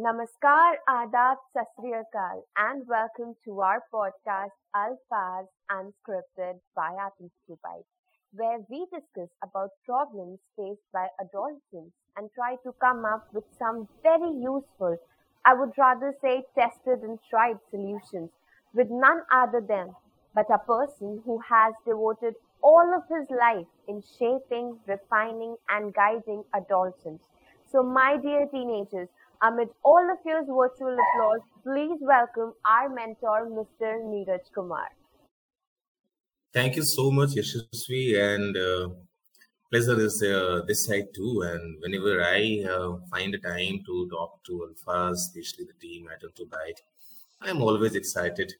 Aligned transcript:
Namaskar, 0.00 0.76
Adab, 0.88 1.36
Sasriyakal, 1.54 2.42
and 2.56 2.88
welcome 2.88 3.36
to 3.44 3.60
our 3.60 3.84
podcast 3.92 4.56
Alfaz 4.74 5.46
Unscripted 5.70 6.58
by 6.74 6.94
Athens 6.98 7.32
Dubai, 7.46 7.84
where 8.32 8.60
we 8.70 8.86
discuss 8.86 9.28
about 9.42 9.68
problems 9.84 10.38
faced 10.56 10.90
by 10.90 11.06
adolescents 11.20 11.94
and 12.16 12.30
try 12.32 12.56
to 12.62 12.72
come 12.80 13.04
up 13.04 13.28
with 13.34 13.44
some 13.58 13.86
very 14.02 14.30
useful, 14.30 14.96
I 15.44 15.52
would 15.52 15.76
rather 15.76 16.14
say 16.22 16.44
tested 16.54 17.00
and 17.02 17.18
tried 17.28 17.58
solutions 17.70 18.30
with 18.72 18.88
none 18.88 19.20
other 19.30 19.60
than 19.60 19.94
but 20.34 20.46
a 20.50 20.58
person 20.58 21.20
who 21.26 21.40
has 21.40 21.74
devoted 21.84 22.36
all 22.62 22.94
of 22.96 23.02
his 23.10 23.28
life 23.28 23.66
in 23.86 24.02
shaping, 24.18 24.80
refining, 24.86 25.56
and 25.68 25.92
guiding 25.92 26.44
adolescents. 26.54 27.24
So, 27.70 27.82
my 27.82 28.16
dear 28.16 28.46
teenagers, 28.46 29.08
amid 29.42 29.68
all 29.84 30.10
of 30.10 30.18
your 30.24 30.44
virtual 30.44 30.96
applause, 31.04 31.40
please 31.62 31.98
welcome 32.00 32.52
our 32.64 32.88
mentor, 32.88 33.48
Mr. 33.48 34.00
Neeraj 34.04 34.52
Kumar. 34.54 34.88
Thank 36.52 36.76
you 36.76 36.82
so 36.82 37.10
much, 37.10 37.30
Yashasvi, 37.30 38.18
and 38.18 38.56
uh, 38.56 38.88
pleasure 39.70 40.00
is 40.00 40.22
uh, 40.22 40.62
this 40.66 40.86
side 40.86 41.14
too. 41.14 41.42
And 41.42 41.80
whenever 41.80 42.22
I 42.22 42.64
uh, 42.68 42.96
find 43.10 43.34
a 43.34 43.38
time 43.38 43.82
to 43.86 44.08
talk 44.10 44.42
to 44.44 44.68
Alpha, 44.68 45.12
especially 45.12 45.64
the 45.64 45.78
team 45.80 46.08
at 46.12 46.22
Byte, 46.22 46.80
I'm 47.40 47.62
always 47.62 47.94
excited 47.94 48.52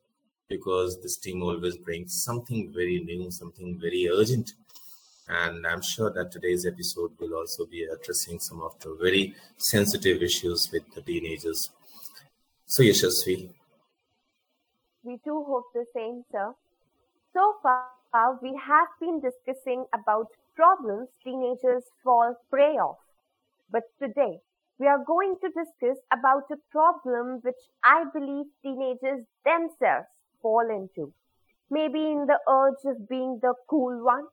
because 0.48 1.00
this 1.02 1.16
team 1.16 1.42
always 1.42 1.76
brings 1.76 2.22
something 2.22 2.72
very 2.72 3.00
new, 3.00 3.30
something 3.30 3.78
very 3.78 4.08
urgent. 4.08 4.54
And 5.30 5.64
I'm 5.64 5.80
sure 5.80 6.10
that 6.10 6.32
today's 6.32 6.66
episode 6.66 7.12
will 7.20 7.34
also 7.34 7.64
be 7.64 7.84
addressing 7.84 8.40
some 8.40 8.60
of 8.62 8.76
the 8.80 8.96
very 9.00 9.36
sensitive 9.58 10.22
issues 10.22 10.68
with 10.72 10.82
the 10.92 11.02
teenagers. 11.02 11.70
So, 12.66 12.82
Yashasvi. 12.82 13.50
We 15.04 15.18
too 15.24 15.44
hope 15.46 15.66
the 15.72 15.84
same, 15.94 16.24
sir. 16.32 16.52
So 17.32 17.54
far, 17.62 18.40
we 18.42 18.60
have 18.66 18.88
been 19.00 19.20
discussing 19.20 19.86
about 19.94 20.26
problems 20.56 21.08
teenagers 21.22 21.84
fall 22.02 22.34
prey 22.50 22.76
of. 22.76 22.96
But 23.70 23.84
today, 24.02 24.40
we 24.80 24.88
are 24.88 25.04
going 25.06 25.36
to 25.42 25.48
discuss 25.48 25.98
about 26.12 26.50
a 26.50 26.56
problem 26.72 27.38
which 27.42 27.62
I 27.84 28.04
believe 28.12 28.46
teenagers 28.64 29.24
themselves 29.44 30.08
fall 30.42 30.68
into. 30.68 31.12
Maybe 31.70 32.00
in 32.00 32.26
the 32.26 32.40
urge 32.48 32.82
of 32.84 33.08
being 33.08 33.38
the 33.40 33.54
cool 33.68 34.04
one, 34.04 34.26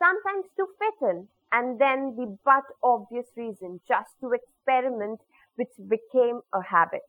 sometimes 0.00 0.46
to 0.56 0.66
fit 0.78 1.08
in, 1.10 1.28
and 1.52 1.80
then 1.80 2.16
the 2.16 2.36
but 2.44 2.64
obvious 2.82 3.26
reason 3.36 3.80
just 3.86 4.10
to 4.20 4.32
experiment, 4.32 5.20
which 5.56 5.70
became 5.88 6.40
a 6.54 6.62
habit. 6.62 7.02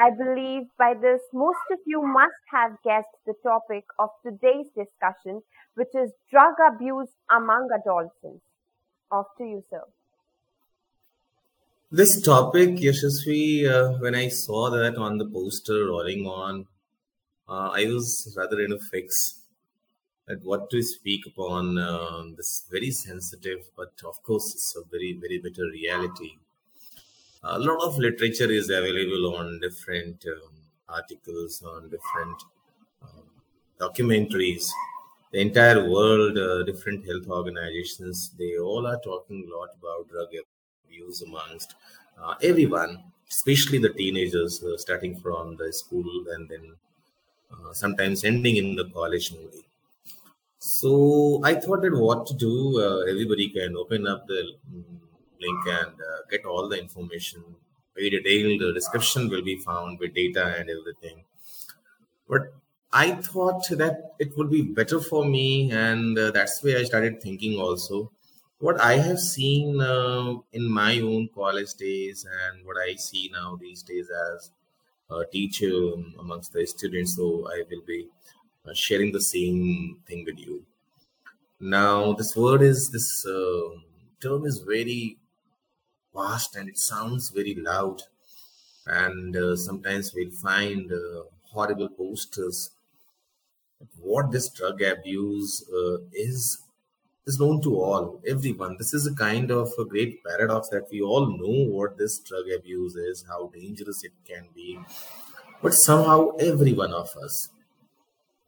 I 0.00 0.10
believe 0.10 0.68
by 0.78 0.94
this 0.94 1.20
most 1.32 1.66
of 1.70 1.78
you 1.86 2.02
must 2.02 2.42
have 2.50 2.72
guessed 2.82 3.16
the 3.26 3.34
topic 3.42 3.84
of 3.98 4.10
today's 4.24 4.68
discussion, 4.76 5.42
which 5.74 5.94
is 5.94 6.12
drug 6.30 6.54
abuse 6.66 7.08
among 7.30 7.68
adolescents. 7.74 8.44
Off 9.10 9.26
to 9.38 9.44
you, 9.44 9.64
sir. 9.68 9.82
This 11.90 12.22
topic, 12.22 12.70
Yashasvi, 12.70 13.68
uh, 13.68 13.98
when 13.98 14.14
I 14.14 14.28
saw 14.28 14.70
that 14.70 14.96
on 14.96 15.18
the 15.18 15.26
poster 15.26 15.86
rolling 15.86 16.26
on 16.26 16.66
uh, 17.48 17.70
I 17.74 17.84
was 17.86 18.34
rather 18.36 18.60
in 18.60 18.72
a 18.72 18.78
fix 18.78 19.41
at 20.32 20.42
what 20.44 20.70
to 20.70 20.82
speak 20.82 21.26
upon 21.26 21.78
uh, 21.78 22.22
this 22.36 22.64
very 22.70 22.90
sensitive, 22.90 23.60
but 23.76 23.92
of 24.06 24.22
course, 24.22 24.54
it's 24.54 24.76
a 24.76 24.82
very, 24.90 25.12
very 25.12 25.38
bitter 25.38 25.66
reality. 25.80 26.32
A 27.44 27.58
lot 27.58 27.82
of 27.86 27.98
literature 27.98 28.50
is 28.50 28.70
available 28.70 29.34
on 29.36 29.60
different 29.60 30.24
um, 30.26 30.52
articles, 30.88 31.62
on 31.62 31.90
different 31.90 32.42
um, 33.02 33.24
documentaries. 33.80 34.70
The 35.32 35.40
entire 35.40 35.90
world, 35.90 36.38
uh, 36.38 36.62
different 36.62 37.04
health 37.04 37.28
organizations, 37.28 38.30
they 38.38 38.58
all 38.58 38.86
are 38.86 39.00
talking 39.00 39.48
a 39.48 39.56
lot 39.56 39.70
about 39.80 40.08
drug 40.08 40.28
abuse 40.86 41.22
amongst 41.22 41.74
uh, 42.22 42.34
everyone, 42.42 43.02
especially 43.28 43.78
the 43.78 43.90
teenagers, 43.90 44.62
uh, 44.62 44.76
starting 44.76 45.16
from 45.18 45.56
the 45.56 45.72
school 45.72 46.24
and 46.34 46.48
then 46.48 46.72
uh, 47.52 47.72
sometimes 47.72 48.24
ending 48.24 48.56
in 48.56 48.76
the 48.76 48.88
college 48.90 49.32
movie. 49.32 49.64
So 50.62 51.40
I 51.42 51.56
thought 51.56 51.82
that 51.82 51.92
what 51.92 52.24
to 52.26 52.34
do, 52.34 52.80
uh, 52.80 53.00
everybody 53.10 53.48
can 53.48 53.76
open 53.76 54.06
up 54.06 54.28
the 54.28 54.42
mm, 54.72 54.84
link 55.40 55.66
and 55.66 55.88
uh, 56.00 56.20
get 56.30 56.44
all 56.44 56.68
the 56.68 56.78
information. 56.78 57.42
Very 57.96 58.10
detailed 58.10 58.72
description 58.72 59.28
will 59.28 59.42
be 59.42 59.56
found 59.56 59.98
with 59.98 60.14
data 60.14 60.54
and 60.56 60.70
everything. 60.70 61.24
But 62.28 62.54
I 62.92 63.10
thought 63.10 63.66
that 63.70 64.12
it 64.20 64.38
would 64.38 64.50
be 64.52 64.62
better 64.62 65.00
for 65.00 65.24
me, 65.24 65.72
and 65.72 66.16
uh, 66.16 66.30
that's 66.30 66.62
why 66.62 66.76
I 66.76 66.84
started 66.84 67.20
thinking 67.20 67.58
also. 67.58 68.12
What 68.60 68.80
I 68.80 68.98
have 68.98 69.18
seen 69.18 69.80
uh, 69.80 70.34
in 70.52 70.70
my 70.70 71.00
own 71.00 71.28
college 71.34 71.74
days 71.74 72.24
and 72.24 72.64
what 72.64 72.76
I 72.76 72.94
see 72.94 73.32
now 73.32 73.58
these 73.60 73.82
days 73.82 74.08
as 74.30 74.52
uh, 75.10 75.24
teach 75.32 75.64
um, 75.64 76.14
amongst 76.20 76.52
the 76.52 76.64
students. 76.66 77.16
So 77.16 77.48
I 77.52 77.64
will 77.68 77.82
be 77.84 78.06
uh, 78.66 78.74
sharing 78.74 79.12
the 79.12 79.20
same 79.20 79.98
thing 80.06 80.24
with 80.24 80.38
you. 80.38 80.64
Now, 81.60 82.12
this 82.12 82.36
word 82.36 82.62
is 82.62 82.90
this 82.90 83.24
uh, 83.26 83.76
term 84.20 84.46
is 84.46 84.58
very 84.58 85.16
vast 86.14 86.56
and 86.56 86.68
it 86.68 86.78
sounds 86.78 87.30
very 87.30 87.54
loud. 87.54 88.02
And 88.86 89.36
uh, 89.36 89.56
sometimes 89.56 90.12
we'll 90.14 90.30
find 90.30 90.92
uh, 90.92 91.22
horrible 91.44 91.88
posters. 91.88 92.70
What 94.00 94.30
this 94.30 94.48
drug 94.48 94.82
abuse 94.82 95.64
uh, 95.72 95.98
is 96.12 96.62
is 97.26 97.38
known 97.38 97.62
to 97.62 97.80
all, 97.80 98.20
everyone. 98.26 98.76
This 98.78 98.92
is 98.94 99.06
a 99.06 99.14
kind 99.14 99.50
of 99.50 99.70
a 99.78 99.84
great 99.84 100.24
paradox 100.24 100.68
that 100.70 100.88
we 100.90 101.00
all 101.00 101.26
know 101.26 101.70
what 101.70 101.96
this 101.96 102.18
drug 102.18 102.46
abuse 102.56 102.96
is, 102.96 103.24
how 103.28 103.50
dangerous 103.54 104.02
it 104.02 104.12
can 104.26 104.48
be, 104.54 104.78
but 105.62 105.72
somehow 105.72 106.30
every 106.40 106.72
one 106.72 106.92
of 106.92 107.14
us, 107.16 107.50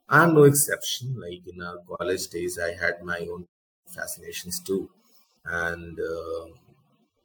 I'm 0.09 0.35
no 0.35 0.45
exception. 0.45 1.19
Like 1.21 1.47
in 1.47 1.63
our 1.63 1.79
college 1.97 2.29
days, 2.29 2.59
I 2.59 2.73
had 2.75 3.03
my 3.03 3.21
own 3.33 3.47
fascinations 3.87 4.61
too, 4.61 4.91
and 5.45 5.99
uh, 5.99 6.47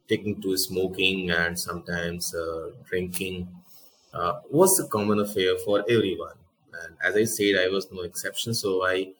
taking 0.08 0.40
to 0.42 0.56
smoking 0.56 1.30
and 1.30 1.58
sometimes 1.58 2.34
uh, 2.34 2.70
drinking 2.88 3.48
uh, 4.14 4.40
was 4.50 4.80
a 4.80 4.88
common 4.88 5.20
affair 5.20 5.56
for 5.64 5.84
everyone. 5.88 6.38
And 6.82 6.96
as 7.04 7.16
I 7.16 7.24
said, 7.24 7.56
I 7.58 7.68
was 7.68 7.90
no 7.92 8.02
exception. 8.02 8.54
So 8.54 8.84
I 8.86 9.12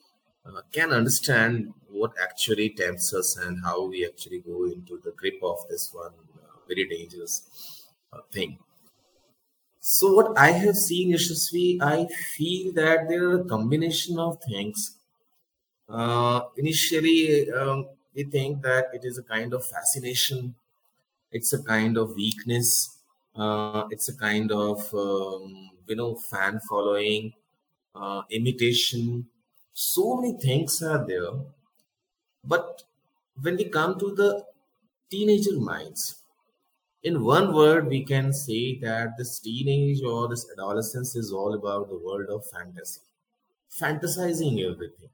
uh, 0.46 0.62
can 0.72 0.90
understand 0.92 1.74
what 1.90 2.12
actually 2.22 2.70
tempts 2.70 3.14
us 3.14 3.36
and 3.36 3.62
how 3.64 3.86
we 3.86 4.06
actually 4.06 4.40
go 4.40 4.64
into 4.66 4.98
the 5.04 5.12
grip 5.12 5.40
of 5.42 5.58
this 5.68 5.92
one 5.92 6.12
uh, 6.42 6.58
very 6.68 6.88
dangerous 6.88 7.86
uh, 8.12 8.20
thing. 8.32 8.58
So, 9.80 10.12
what 10.14 10.38
I 10.38 10.52
have 10.52 10.76
seen, 10.76 11.12
Yashasvi, 11.12 11.80
I 11.82 12.06
feel 12.06 12.72
that 12.74 13.08
there 13.08 13.28
are 13.30 13.40
a 13.40 13.44
combination 13.44 14.18
of 14.18 14.42
things. 14.42 14.96
Uh, 15.88 16.42
initially, 16.56 17.50
um, 17.52 17.86
we 18.14 18.24
think 18.24 18.62
that 18.62 18.86
it 18.94 19.04
is 19.04 19.18
a 19.18 19.22
kind 19.22 19.52
of 19.54 19.66
fascination, 19.66 20.54
it's 21.32 21.52
a 21.52 21.62
kind 21.62 21.96
of 21.98 22.14
weakness, 22.14 22.98
uh, 23.36 23.84
it's 23.90 24.08
a 24.08 24.16
kind 24.16 24.52
of 24.52 24.92
um, 24.94 25.70
you 25.86 25.96
know 25.96 26.14
fan 26.16 26.60
following, 26.68 27.32
uh, 27.94 28.22
imitation, 28.30 29.26
so 29.74 30.16
many 30.16 30.34
things 30.38 30.82
are 30.82 31.04
there. 31.06 31.32
But 32.44 32.82
when 33.40 33.56
we 33.56 33.64
come 33.64 33.98
to 33.98 34.14
the 34.14 34.44
teenager 35.10 35.58
minds 35.58 36.19
in 37.02 37.24
one 37.24 37.52
word 37.54 37.86
we 37.88 38.04
can 38.04 38.32
say 38.32 38.78
that 38.78 39.18
this 39.18 39.38
teenage 39.40 40.02
or 40.02 40.28
this 40.28 40.50
adolescence 40.52 41.14
is 41.16 41.32
all 41.32 41.54
about 41.54 41.88
the 41.88 41.98
world 41.98 42.28
of 42.30 42.46
fantasy. 42.46 43.00
Fantasizing 43.70 44.60
everything. 44.70 45.10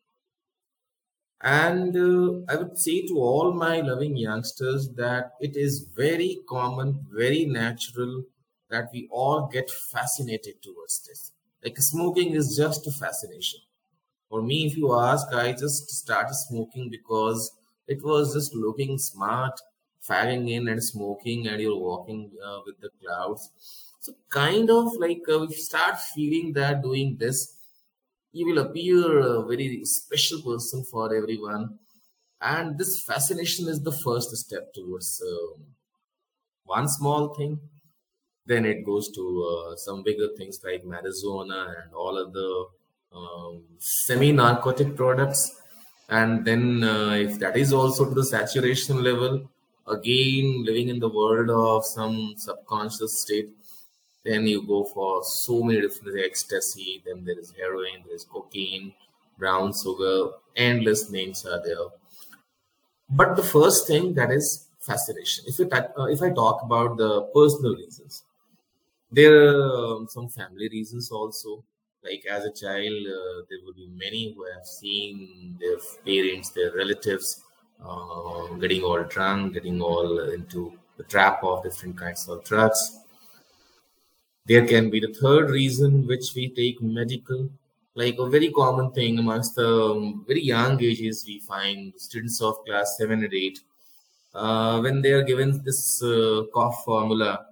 And 1.41 1.97
uh, 1.97 2.43
i 2.53 2.57
would 2.57 2.77
say 2.79 3.07
to 3.07 3.15
all 3.29 3.51
my 3.53 3.81
loving 3.81 4.17
youngsters 4.19 4.89
that 5.03 5.33
it 5.47 5.57
is 5.57 5.75
very 6.03 6.31
common 6.49 7.07
very 7.11 7.45
natural 7.47 8.25
that 8.69 8.91
we 8.93 9.09
all 9.11 9.47
get 9.47 9.71
fascinated 9.71 10.61
towards 10.63 11.01
this. 11.07 11.33
Like 11.65 11.79
smoking 11.79 12.33
is 12.33 12.55
just 12.57 12.87
a 12.87 12.91
fascination. 12.91 13.61
For 14.29 14.43
me, 14.43 14.67
if 14.67 14.77
you 14.77 14.95
ask, 14.95 15.29
I 15.33 15.53
just 15.53 15.89
started 15.91 16.35
smoking 16.35 16.91
because 16.91 17.53
it 17.89 18.03
was 18.05 18.35
just 18.35 18.55
looking 18.55 18.99
smart, 18.99 19.61
fagging 20.03 20.51
in 20.51 20.69
and 20.69 20.83
smoking, 20.83 21.47
and 21.49 21.61
you're 21.61 21.79
walking 21.79 22.31
uh, 22.45 22.61
with 22.67 22.81
the 22.81 22.91
clouds. 23.03 23.51
So, 24.01 24.15
kind 24.29 24.71
of 24.71 24.95
like 24.97 25.23
uh, 25.29 25.43
if 25.43 25.51
you 25.51 25.57
start 25.57 26.01
feeling 26.01 26.53
that 26.55 26.83
doing 26.83 27.17
this, 27.19 27.57
you 28.33 28.47
will 28.47 28.59
appear 28.59 29.19
a 29.19 29.45
very 29.47 29.85
special 29.85 30.43
person 30.43 30.85
for 30.85 31.15
everyone. 31.15 31.79
And 32.41 32.79
this 32.79 33.03
fascination 33.03 33.69
is 33.69 33.83
the 33.83 33.93
first 33.93 34.37
step 34.37 34.73
towards 34.75 35.23
uh, 35.23 35.59
one 36.65 36.89
small 36.89 37.35
thing. 37.35 37.61
Then 38.47 38.65
it 38.65 38.85
goes 38.85 39.11
to 39.13 39.25
uh, 39.73 39.77
some 39.77 40.03
bigger 40.03 40.29
things 40.37 40.61
like 40.65 40.85
marijuana 40.85 41.83
and 41.83 41.95
all 41.95 42.17
other 42.19 42.71
um, 43.13 43.65
semi-narcotic 43.79 44.97
products. 44.97 45.61
And 46.09 46.45
then, 46.45 46.85
uh, 46.85 47.11
if 47.11 47.39
that 47.41 47.57
is 47.57 47.73
also 47.73 48.05
to 48.05 48.15
the 48.15 48.25
saturation 48.25 49.03
level, 49.03 49.51
again 49.89 50.65
living 50.65 50.89
in 50.89 50.99
the 50.99 51.09
world 51.09 51.51
of 51.51 51.85
some 51.85 52.35
subconscious 52.37 53.21
state, 53.21 53.51
then 54.25 54.47
you 54.47 54.63
go 54.67 54.85
for 54.85 55.23
so 55.25 55.63
many 55.63 55.81
different 55.81 56.19
ecstasy. 56.25 57.03
Then 57.07 57.25
there 57.25 57.39
is 57.39 57.53
heroin, 57.57 58.03
there 58.05 58.15
is 58.15 58.25
cocaine, 58.25 58.93
brown 59.39 59.73
sugar, 59.73 60.31
endless 60.57 61.11
names 61.11 61.47
are 61.47 61.63
there. 61.65 61.87
But 63.09 63.37
the 63.37 63.43
first 63.43 63.87
thing 63.87 64.15
that 64.15 64.31
is 64.31 64.67
fascination. 64.81 65.45
If 65.47 65.59
you 65.59 65.69
uh, 65.71 66.07
if 66.07 66.23
I 66.23 66.31
talk 66.31 66.63
about 66.63 66.97
the 66.97 67.23
personal 67.35 67.77
reasons, 67.77 68.25
there 69.11 69.35
are 69.49 69.97
um, 69.97 70.09
some 70.09 70.29
family 70.29 70.69
reasons 70.69 71.11
also. 71.11 71.65
Like 72.03 72.25
as 72.31 72.45
a 72.45 72.53
child, 72.53 73.07
uh, 73.07 73.43
there 73.49 73.59
will 73.65 73.75
be 73.75 73.89
many 73.97 74.33
who 74.33 74.45
have 74.53 74.65
seen 74.65 75.57
their 75.61 75.79
parents, 76.05 76.51
their 76.51 76.73
relatives, 76.73 77.43
uh, 77.85 78.47
getting 78.61 78.83
all 78.83 79.03
drunk, 79.05 79.55
getting 79.55 79.81
all 79.81 80.21
into 80.31 80.73
the 80.97 81.05
trap 81.05 81.43
of 81.43 81.63
different 81.63 81.97
kinds 81.97 82.29
of 82.29 82.45
drugs. 82.45 83.01
There 84.47 84.67
can 84.67 84.91
be 84.91 85.01
the 85.01 85.13
third 85.13 85.51
reason, 85.51 86.07
which 86.07 86.35
we 86.35 86.49
take 86.49 86.81
medical, 86.81 87.51
like 87.95 88.17
a 88.19 88.29
very 88.29 88.53
common 88.53 88.93
thing 88.93 89.19
amongst 89.19 89.57
the 89.57 89.69
um, 89.69 90.25
very 90.27 90.43
young 90.43 90.83
ages. 90.83 91.25
We 91.27 91.41
find 91.41 91.93
students 91.97 92.41
of 92.41 92.65
class 92.65 92.97
seven 92.97 93.25
and 93.25 93.35
eight 93.35 93.61
uh, 94.37 94.81
when 94.81 95.01
they 95.03 95.13
are 95.13 95.23
given 95.23 95.63
this 95.65 96.03
uh, 96.03 96.43
cough 96.53 96.85
formula 96.85 97.47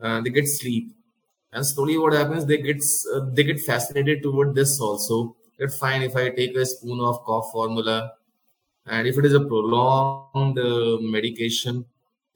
uh, 0.00 0.20
they 0.20 0.30
get 0.30 0.46
sleep 0.46 0.90
and 1.52 1.66
slowly 1.66 1.96
what 1.98 2.12
happens 2.12 2.44
they 2.46 2.58
get 2.58 2.82
uh, 3.14 3.20
they 3.32 3.44
get 3.44 3.60
fascinated 3.60 4.22
toward 4.22 4.54
this 4.54 4.80
also 4.80 5.34
it's 5.58 5.78
fine 5.78 6.02
if 6.02 6.14
i 6.14 6.28
take 6.28 6.54
a 6.56 6.66
spoon 6.66 7.00
of 7.00 7.24
cough 7.24 7.50
formula 7.52 8.12
and 8.88 9.06
if 9.06 9.18
it 9.18 9.24
is 9.24 9.34
a 9.34 9.40
prolonged 9.40 10.58
uh, 10.58 10.98
medication 11.00 11.84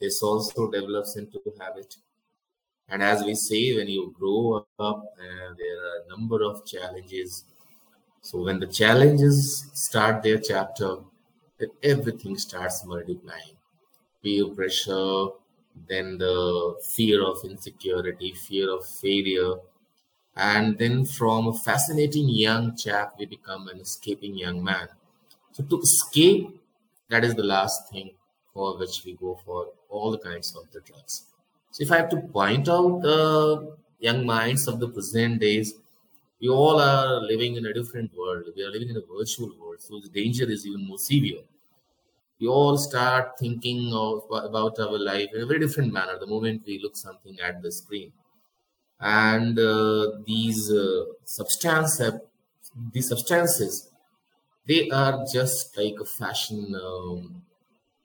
this 0.00 0.22
also 0.22 0.70
develops 0.70 1.16
into 1.16 1.40
habit 1.60 1.96
and 2.88 3.02
as 3.02 3.24
we 3.24 3.34
say 3.34 3.76
when 3.76 3.88
you 3.88 4.14
grow 4.18 4.66
up 4.78 5.04
uh, 5.26 5.48
there 5.60 5.78
are 5.86 5.96
a 6.00 6.08
number 6.10 6.42
of 6.42 6.64
challenges 6.66 7.44
so 8.20 8.42
when 8.42 8.58
the 8.60 8.66
challenges 8.66 9.70
start 9.72 10.22
their 10.22 10.38
chapter 10.38 10.96
then 11.58 11.70
everything 11.82 12.36
starts 12.36 12.84
multiplying 12.84 13.56
peer 14.22 14.46
pressure 14.48 15.28
then 15.88 16.18
the 16.18 16.74
fear 16.94 17.22
of 17.24 17.38
insecurity, 17.44 18.32
fear 18.32 18.70
of 18.72 18.86
failure. 18.86 19.54
And 20.36 20.78
then 20.78 21.04
from 21.04 21.48
a 21.48 21.52
fascinating 21.52 22.28
young 22.28 22.76
chap, 22.76 23.14
we 23.18 23.26
become 23.26 23.68
an 23.68 23.80
escaping 23.80 24.36
young 24.36 24.62
man. 24.62 24.88
So 25.52 25.62
to 25.64 25.80
escape, 25.80 26.60
that 27.08 27.24
is 27.24 27.34
the 27.34 27.42
last 27.42 27.90
thing 27.90 28.10
for 28.54 28.78
which 28.78 29.02
we 29.04 29.14
go 29.14 29.38
for 29.44 29.68
all 29.88 30.10
the 30.10 30.18
kinds 30.18 30.54
of 30.56 30.70
the 30.72 30.80
drugs. 30.80 31.24
So 31.70 31.82
if 31.82 31.92
I 31.92 31.96
have 31.96 32.10
to 32.10 32.16
point 32.16 32.68
out 32.68 33.02
the 33.02 33.76
young 34.00 34.26
minds 34.26 34.66
of 34.68 34.80
the 34.80 34.88
present 34.88 35.40
days, 35.40 35.74
we 36.40 36.48
all 36.48 36.80
are 36.80 37.20
living 37.20 37.56
in 37.56 37.66
a 37.66 37.72
different 37.72 38.10
world. 38.16 38.44
We 38.56 38.64
are 38.64 38.70
living 38.70 38.88
in 38.90 38.96
a 38.96 39.02
virtual 39.02 39.52
world. 39.60 39.80
So 39.80 40.00
the 40.00 40.08
danger 40.08 40.50
is 40.50 40.66
even 40.66 40.86
more 40.86 40.98
severe 40.98 41.42
we 42.42 42.48
all 42.48 42.76
start 42.76 43.38
thinking 43.38 43.92
of 43.94 44.24
about 44.30 44.78
our 44.80 44.98
life 44.98 45.28
in 45.32 45.42
a 45.42 45.46
very 45.46 45.60
different 45.60 45.92
manner 45.92 46.18
the 46.18 46.26
moment 46.26 46.62
we 46.66 46.78
look 46.82 46.96
something 46.96 47.38
at 47.40 47.62
the 47.62 47.70
screen 47.70 48.12
and 49.00 49.58
uh, 49.58 50.10
these 50.26 50.70
uh, 50.72 51.04
substance 51.24 52.00
these 52.92 53.08
substances 53.08 53.91
they 54.66 54.90
are 54.90 55.24
just 55.32 55.76
like 55.76 55.94
a 56.00 56.04
fashion 56.04 56.74
um, 56.82 57.42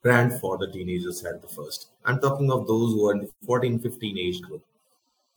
brand 0.01 0.39
for 0.39 0.57
the 0.57 0.67
teenagers 0.71 1.23
at 1.25 1.41
the 1.41 1.47
first 1.47 1.87
i'm 2.05 2.19
talking 2.19 2.51
of 2.51 2.67
those 2.67 2.93
who 2.93 3.07
are 3.07 3.13
in 3.13 3.19
the 3.19 3.31
14 3.45 3.79
15 3.79 4.17
age 4.17 4.41
group 4.41 4.63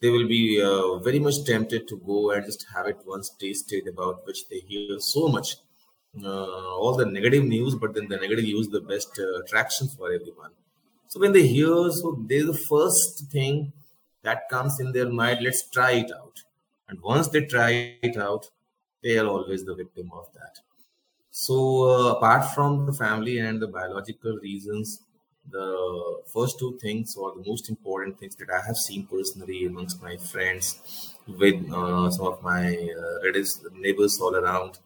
they 0.01 0.11
will 0.11 0.27
be 0.27 0.63
uh, 0.63 0.97
very 0.99 1.19
much 1.19 1.45
tempted 1.45 1.87
to 1.89 1.97
go 1.99 2.31
and 2.31 2.45
just 2.47 2.67
have 2.75 2.87
it 2.87 2.99
once 3.07 3.31
tasted 3.31 3.87
about 3.87 4.27
which 4.27 4.49
they 4.49 4.61
hear 4.61 4.99
so 4.99 5.29
much 5.29 5.57
uh, 6.25 6.77
all 6.77 6.97
the 6.97 7.07
negative 7.07 7.45
news, 7.45 7.75
but 7.75 7.95
then 7.95 8.09
the 8.09 8.17
negative 8.17 8.45
news 8.45 8.69
the 8.69 8.81
best 8.81 9.19
uh, 9.19 9.41
attraction 9.41 9.89
for 9.89 10.13
everyone. 10.13 10.51
So 11.09 11.21
when 11.21 11.33
they 11.33 11.47
hear, 11.47 11.91
so 11.91 12.19
they're 12.27 12.47
the 12.47 12.55
first 12.55 13.31
thing 13.31 13.73
that 14.23 14.49
comes 14.49 14.81
in 14.81 14.93
their 14.93 15.09
mind. 15.09 15.41
Let's 15.43 15.69
try 15.71 15.93
it 15.93 16.11
out, 16.13 16.43
and 16.89 17.01
once 17.01 17.29
they 17.29 17.43
try 17.43 17.97
it 18.03 18.17
out, 18.17 18.51
they 19.03 19.19
are 19.19 19.27
always 19.27 19.65
the 19.65 19.75
victim 19.75 20.11
of 20.13 20.27
that. 20.35 20.59
So 21.31 21.57
uh, 21.89 22.13
apart 22.17 22.55
from 22.55 22.87
the 22.87 22.93
family 22.93 23.39
and 23.39 23.61
the 23.61 23.69
biological 23.69 24.37
reasons, 24.39 25.01
the 25.51 26.23
first 26.33 26.59
two 26.59 26.79
things 26.79 27.17
or 27.17 27.33
the 27.35 27.43
most 27.49 27.69
important 27.71 28.19
things 28.19 28.37
that 28.37 28.49
I 28.51 28.65
have 28.67 28.77
seen 28.77 29.07
personally 29.07 29.67
amongst 29.67 30.03
my 30.03 30.17
friends, 30.17 31.15
with 31.27 31.71
uh, 31.73 32.11
some 32.11 32.27
of 32.27 32.43
my 32.43 32.67
uh, 32.75 33.21
relatives, 33.23 33.65
neighbors 33.75 34.21
all 34.21 34.35
around, 34.35 34.79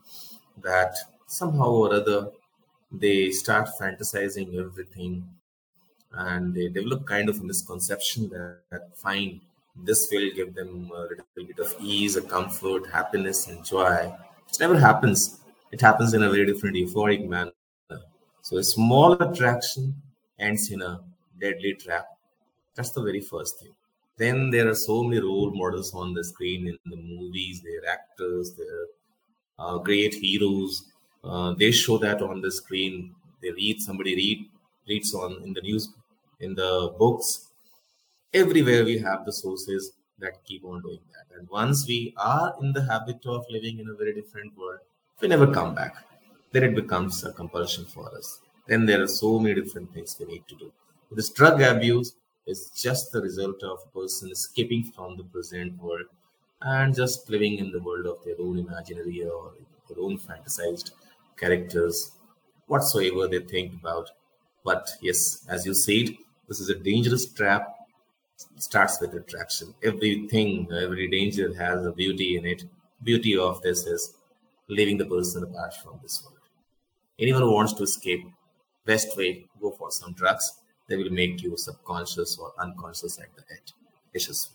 that 0.62 0.96
somehow 1.26 1.70
or 1.70 1.94
other 1.94 2.30
they 2.92 3.30
start 3.30 3.68
fantasizing 3.80 4.56
everything 4.58 5.26
and 6.12 6.54
they 6.54 6.68
develop 6.68 7.06
kind 7.06 7.28
of 7.28 7.40
a 7.40 7.44
misconception 7.44 8.28
that, 8.30 8.58
that 8.70 8.96
fine 8.96 9.40
this 9.76 10.08
will 10.12 10.30
give 10.34 10.54
them 10.54 10.90
a 10.94 11.00
little 11.00 11.24
bit 11.34 11.58
of 11.58 11.74
ease 11.80 12.14
a 12.16 12.22
comfort 12.22 12.86
happiness 12.92 13.48
and 13.48 13.64
joy. 13.64 14.12
It 14.48 14.60
never 14.60 14.78
happens 14.78 15.40
it 15.74 15.80
happens 15.88 16.14
in 16.14 16.22
a 16.22 16.30
very 16.34 16.46
different 16.50 16.76
euphoric 16.82 17.22
manner 17.34 18.00
so 18.42 18.58
a 18.58 18.64
small 18.76 19.12
attraction 19.26 19.94
ends 20.38 20.70
in 20.70 20.82
a 20.90 20.92
deadly 21.40 21.74
trap 21.84 22.06
that's 22.74 22.92
the 22.96 23.04
very 23.10 23.22
first 23.32 23.60
thing 23.60 23.74
then 24.22 24.50
there 24.54 24.68
are 24.68 24.80
so 24.88 25.02
many 25.02 25.20
role 25.20 25.52
models 25.62 25.92
on 26.02 26.14
the 26.18 26.24
screen 26.32 26.68
in 26.72 26.78
the 26.92 27.00
movies 27.12 27.62
they're 27.64 27.88
actors 27.96 28.54
they're 28.58 28.86
uh, 29.58 29.78
great 29.78 30.14
heroes 30.14 30.84
uh, 31.24 31.54
they 31.54 31.70
show 31.70 31.96
that 31.98 32.20
on 32.22 32.40
the 32.40 32.50
screen. 32.50 33.14
They 33.42 33.50
read 33.50 33.80
somebody 33.80 34.14
read 34.14 34.50
reads 34.86 35.14
on 35.14 35.42
in 35.42 35.54
the 35.54 35.62
news, 35.62 35.88
in 36.40 36.54
the 36.54 36.94
books. 36.98 37.48
Everywhere 38.34 38.84
we 38.84 38.98
have 38.98 39.24
the 39.24 39.32
sources 39.32 39.92
that 40.18 40.44
keep 40.44 40.64
on 40.64 40.82
doing 40.82 41.00
that. 41.12 41.38
And 41.38 41.48
once 41.48 41.86
we 41.88 42.12
are 42.18 42.54
in 42.60 42.72
the 42.72 42.84
habit 42.84 43.24
of 43.24 43.46
living 43.48 43.78
in 43.78 43.88
a 43.88 43.94
very 43.94 44.12
different 44.12 44.56
world, 44.58 44.80
we 45.20 45.28
never 45.28 45.46
come 45.46 45.74
back. 45.74 45.96
Then 46.52 46.64
it 46.64 46.74
becomes 46.74 47.24
a 47.24 47.32
compulsion 47.32 47.84
for 47.84 48.14
us. 48.16 48.40
Then 48.66 48.86
there 48.86 49.02
are 49.02 49.08
so 49.08 49.38
many 49.38 49.54
different 49.60 49.92
things 49.92 50.16
we 50.18 50.26
need 50.26 50.46
to 50.48 50.54
do. 50.56 50.72
This 51.10 51.30
drug 51.30 51.60
abuse 51.60 52.14
is 52.46 52.70
just 52.70 53.12
the 53.12 53.20
result 53.22 53.62
of 53.62 53.78
a 53.84 53.98
person 53.98 54.30
escaping 54.30 54.84
from 54.84 55.16
the 55.16 55.24
present 55.24 55.80
world 55.82 56.06
and 56.60 56.94
just 56.94 57.28
living 57.30 57.58
in 57.58 57.70
the 57.70 57.80
world 57.80 58.06
of 58.06 58.18
their 58.24 58.36
own 58.40 58.58
imaginary 58.58 59.24
or 59.24 59.52
their 59.88 60.02
own 60.02 60.18
fantasized 60.18 60.92
characters, 61.36 62.12
whatsoever 62.66 63.28
they 63.28 63.40
think 63.40 63.74
about. 63.74 64.10
But 64.64 64.90
yes, 65.00 65.44
as 65.48 65.66
you 65.66 65.74
said, 65.74 66.16
this 66.48 66.60
is 66.60 66.70
a 66.70 66.74
dangerous 66.74 67.26
trap. 67.26 67.68
Starts 68.56 69.00
with 69.00 69.14
attraction. 69.14 69.74
Everything, 69.82 70.68
every 70.72 71.08
danger 71.08 71.54
has 71.54 71.86
a 71.86 71.92
beauty 71.92 72.36
in 72.36 72.44
it. 72.44 72.64
Beauty 73.02 73.36
of 73.36 73.62
this 73.62 73.86
is 73.86 74.14
leaving 74.68 74.98
the 74.98 75.06
person 75.06 75.42
apart 75.42 75.74
from 75.74 76.00
this 76.02 76.22
world. 76.24 76.38
Anyone 77.18 77.42
who 77.42 77.52
wants 77.52 77.72
to 77.74 77.82
escape, 77.82 78.24
best 78.84 79.16
way, 79.16 79.46
go 79.60 79.70
for 79.72 79.90
some 79.90 80.12
drugs. 80.14 80.60
They 80.88 80.96
will 80.96 81.10
make 81.10 81.42
you 81.42 81.56
subconscious 81.56 82.38
or 82.38 82.52
unconscious 82.58 83.18
at 83.18 83.34
the 83.36 83.42
end. 83.50 83.72
Issues. 84.12 84.50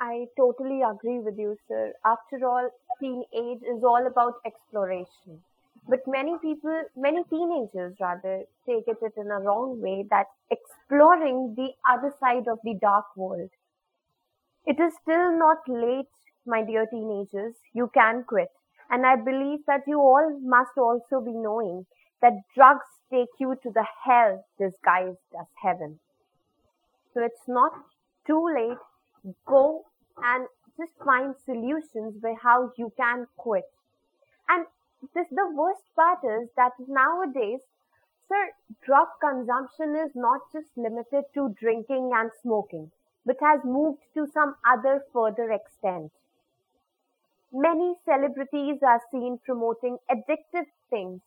I 0.00 0.28
totally 0.36 0.80
agree 0.82 1.18
with 1.18 1.38
you, 1.38 1.58
sir. 1.68 1.92
After 2.04 2.46
all, 2.46 2.70
teenage 2.98 3.62
is 3.62 3.84
all 3.84 4.06
about 4.06 4.40
exploration. 4.46 5.42
But 5.88 6.06
many 6.06 6.38
people, 6.38 6.84
many 6.96 7.24
teenagers 7.24 7.96
rather, 8.00 8.44
take 8.64 8.88
it 8.88 9.14
in 9.16 9.30
a 9.30 9.40
wrong 9.40 9.80
way 9.80 10.02
that 10.10 10.28
exploring 10.50 11.54
the 11.56 11.74
other 11.88 12.14
side 12.20 12.48
of 12.48 12.58
the 12.64 12.74
dark 12.74 13.16
world. 13.16 13.50
It 14.66 14.78
is 14.78 14.94
still 15.00 15.32
not 15.38 15.66
late, 15.66 16.10
my 16.46 16.62
dear 16.62 16.86
teenagers. 16.86 17.54
You 17.72 17.90
can 17.92 18.24
quit. 18.24 18.48
And 18.90 19.04
I 19.04 19.16
believe 19.16 19.60
that 19.66 19.82
you 19.86 19.98
all 19.98 20.38
must 20.42 20.78
also 20.78 21.20
be 21.20 21.32
knowing 21.32 21.86
that 22.22 22.32
drugs 22.54 22.86
take 23.10 23.28
you 23.38 23.56
to 23.62 23.70
the 23.70 23.86
hell 24.04 24.44
disguised 24.58 25.18
as 25.38 25.46
heaven. 25.62 25.98
So 27.14 27.22
it's 27.22 27.48
not 27.48 27.72
too 28.26 28.44
late 28.54 28.78
go 29.46 29.84
and 30.22 30.46
just 30.78 30.92
find 31.04 31.34
solutions 31.44 32.14
where 32.20 32.36
how 32.36 32.72
you 32.76 32.92
can 32.96 33.26
quit. 33.36 33.64
And 34.48 34.66
this 35.14 35.26
the 35.30 35.50
worst 35.54 35.82
part 35.96 36.18
is 36.24 36.48
that 36.56 36.72
nowadays 36.86 37.60
Sir, 38.28 38.50
drug 38.82 39.06
consumption 39.20 39.94
is 39.94 40.10
not 40.16 40.40
just 40.52 40.66
limited 40.76 41.26
to 41.34 41.50
drinking 41.50 42.10
and 42.12 42.32
smoking, 42.42 42.90
but 43.24 43.36
has 43.40 43.60
moved 43.64 44.02
to 44.14 44.26
some 44.26 44.56
other 44.66 45.04
further 45.12 45.52
extent. 45.52 46.10
Many 47.58 47.96
celebrities 48.04 48.82
are 48.82 49.00
seen 49.10 49.38
promoting 49.38 49.96
addictive 50.10 50.66
things, 50.90 51.22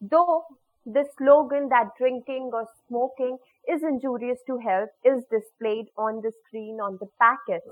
though 0.00 0.46
the 0.86 1.04
slogan 1.18 1.70
that 1.70 1.96
drinking 1.98 2.50
or 2.52 2.68
smoking 2.86 3.38
is 3.66 3.82
injurious 3.82 4.38
to 4.46 4.58
health 4.58 4.90
is 5.04 5.24
displayed 5.24 5.88
on 5.98 6.20
the 6.20 6.30
screen 6.30 6.80
on 6.80 6.98
the 6.98 7.08
packets. 7.18 7.66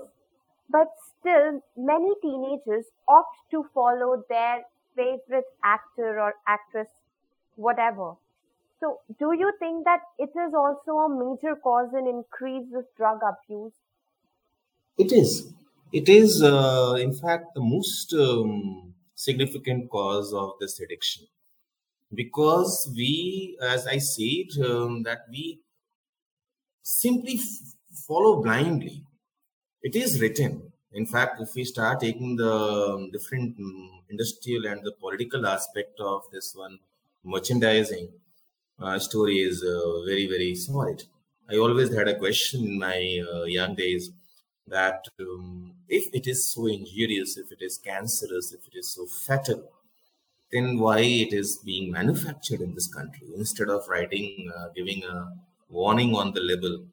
But 0.69 0.87
still, 0.99 1.61
many 1.77 2.13
teenagers 2.21 2.87
opt 3.07 3.49
to 3.51 3.63
follow 3.73 4.25
their 4.27 4.65
favorite 4.93 5.47
actor 5.63 6.19
or 6.19 6.35
actress, 6.45 6.89
whatever. 7.55 8.15
So, 8.81 8.99
do 9.19 9.31
you 9.31 9.53
think 9.57 9.85
that 9.85 10.01
it 10.19 10.31
is 10.35 10.53
also 10.53 10.97
a 10.97 11.09
major 11.09 11.55
cause 11.55 11.93
in 11.93 12.07
increase 12.07 12.73
of 12.73 12.85
drug 12.97 13.21
abuse? 13.23 13.71
It 14.97 15.13
is. 15.13 15.53
It 15.93 16.09
is, 16.09 16.41
uh, 16.41 16.95
in 16.99 17.13
fact, 17.13 17.53
the 17.53 17.61
most 17.61 18.13
um, 18.13 18.93
significant 19.15 19.89
cause 19.89 20.33
of 20.33 20.53
this 20.59 20.79
addiction 20.79 21.27
because 22.13 22.91
we, 22.95 23.57
as 23.61 23.87
I 23.87 23.99
said, 23.99 24.49
um, 24.65 25.03
that 25.03 25.25
we 25.31 25.61
simply 26.83 27.35
f- 27.35 27.75
follow 28.07 28.41
blindly. 28.41 29.03
It 29.83 29.95
is 29.95 30.21
written. 30.21 30.73
In 30.93 31.05
fact, 31.05 31.41
if 31.41 31.55
we 31.55 31.63
start 31.65 32.01
taking 32.01 32.35
the 32.37 32.53
um, 32.53 33.11
different 33.11 33.59
um, 33.59 34.03
industrial 34.09 34.67
and 34.67 34.83
the 34.83 34.93
political 34.93 35.45
aspect 35.47 35.99
of 35.99 36.23
this 36.31 36.55
one, 36.55 36.79
merchandising 37.23 38.09
uh, 38.79 38.99
story 38.99 39.39
is 39.39 39.63
uh, 39.63 40.03
very, 40.05 40.27
very 40.27 40.55
solid. 40.55 41.03
I 41.49 41.57
always 41.57 41.93
had 41.95 42.07
a 42.07 42.17
question 42.17 42.65
in 42.65 42.79
my 42.79 43.23
uh, 43.33 43.43
young 43.43 43.75
days 43.75 44.11
that 44.71 45.05
um, 45.19 45.73
if 45.87 46.13
it 46.13 46.27
is 46.27 46.47
so 46.47 46.67
injurious, 46.67 47.37
if 47.37 47.51
it 47.51 47.61
is 47.61 47.77
cancerous, 47.77 48.51
if 48.53 48.65
it 48.67 48.77
is 48.77 48.89
so 48.89 49.05
fatal, 49.05 49.63
then 50.51 50.79
why 50.79 50.99
it 50.99 51.33
is 51.33 51.57
being 51.57 51.91
manufactured 51.91 52.61
in 52.61 52.73
this 52.73 52.87
country 52.87 53.27
instead 53.35 53.69
of 53.69 53.87
writing, 53.87 54.51
uh, 54.57 54.69
giving 54.75 55.03
a 55.03 55.33
warning 55.69 56.15
on 56.15 56.33
the 56.33 56.41
label? 56.41 56.83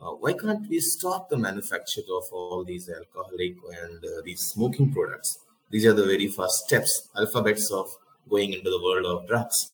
Uh, 0.00 0.10
why 0.10 0.32
can't 0.32 0.68
we 0.68 0.80
stop 0.80 1.28
the 1.28 1.36
manufacture 1.36 2.02
of 2.18 2.24
all 2.32 2.64
these 2.64 2.88
alcoholic 2.88 3.56
and 3.82 4.04
uh, 4.04 4.22
these 4.24 4.40
smoking 4.40 4.92
products? 4.92 5.38
These 5.70 5.86
are 5.86 5.94
the 5.94 6.04
very 6.04 6.28
first 6.28 6.66
steps, 6.66 7.08
alphabets 7.16 7.70
of 7.70 7.90
going 8.28 8.52
into 8.52 8.70
the 8.70 8.82
world 8.82 9.06
of 9.06 9.28
drugs 9.28 9.72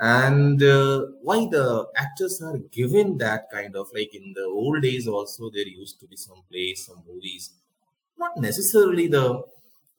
and 0.00 0.62
uh, 0.62 1.06
why 1.22 1.46
the 1.46 1.86
actors 1.96 2.40
are 2.42 2.58
given 2.58 3.18
that 3.18 3.50
kind 3.50 3.74
of 3.76 3.88
like 3.94 4.14
in 4.14 4.32
the 4.34 4.44
old 4.44 4.82
days 4.82 5.08
also 5.08 5.50
there 5.50 5.66
used 5.66 5.98
to 6.00 6.06
be 6.06 6.16
some 6.16 6.42
plays 6.50 6.86
some 6.86 7.02
movies. 7.08 7.50
Not 8.16 8.36
necessarily 8.38 9.08
the 9.08 9.42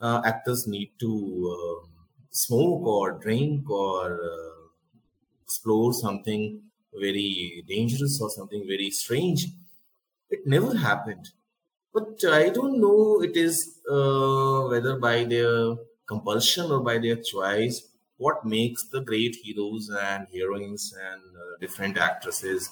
uh, 0.01 0.21
actors 0.25 0.67
need 0.67 0.91
to 0.99 1.11
uh, 1.55 1.87
smoke 2.31 2.83
or 2.85 3.11
drink 3.13 3.69
or 3.69 4.21
uh, 4.23 4.67
explore 5.43 5.93
something 5.93 6.61
very 6.93 7.63
dangerous 7.67 8.21
or 8.21 8.29
something 8.29 8.65
very 8.67 8.89
strange. 8.91 9.47
It 10.29 10.47
never 10.47 10.71
happened. 10.77 11.25
But 11.95 12.23
i 12.39 12.49
don't 12.57 12.77
know 12.83 13.21
it 13.27 13.35
is 13.45 13.55
uh, 13.97 14.59
whether 14.71 14.93
by 15.07 15.17
their 15.33 15.53
compulsion 16.11 16.71
or 16.75 16.79
by 16.89 16.95
their 17.05 17.17
choice 17.31 17.77
what 18.19 18.45
makes 18.45 18.83
the 18.89 19.01
great 19.01 19.35
heroes 19.43 19.89
and 19.89 20.27
heroines 20.33 20.93
and 21.11 21.21
uh, 21.35 21.57
different 21.59 21.97
actresses, 21.97 22.69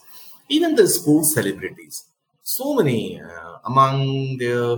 even 0.49 0.75
the 0.75 0.87
sports 0.87 1.33
celebrities, 1.33 2.05
so 2.43 2.75
many 2.75 3.19
uh, 3.19 3.57
among 3.65 4.37
their 4.37 4.77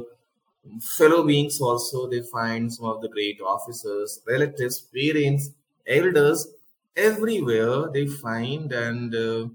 fellow 0.98 1.24
beings 1.24 1.60
also 1.60 2.08
they 2.08 2.22
find 2.22 2.72
some 2.74 2.86
of 2.86 3.02
the 3.02 3.10
great 3.10 3.40
officers, 3.42 4.22
relatives, 4.28 4.82
parents, 4.94 5.50
elders 5.88 6.48
everywhere 6.96 7.90
they 7.92 8.06
find 8.06 8.72
and 8.72 9.16
uh, 9.16 9.48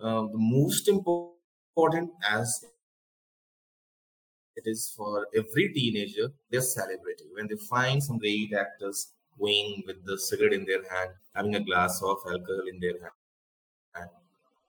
uh, 0.00 0.22
the 0.34 0.38
most 0.56 0.88
important 0.88 2.10
as 2.30 2.64
it 4.56 4.64
is 4.66 4.92
for 4.96 5.26
every 5.36 5.72
teenager 5.72 6.30
they're 6.50 6.60
celebrating. 6.60 7.28
When 7.34 7.48
they 7.48 7.56
find 7.56 8.02
some 8.02 8.18
great 8.18 8.52
actors 8.52 9.08
going 9.38 9.82
with 9.86 10.04
the 10.04 10.18
cigarette 10.18 10.52
in 10.52 10.64
their 10.64 10.82
hand, 10.88 11.10
having 11.34 11.54
a 11.56 11.60
glass 11.60 12.00
of 12.02 12.18
alcohol 12.26 12.62
in 12.70 12.80
their 12.80 12.94
hand. 13.02 14.10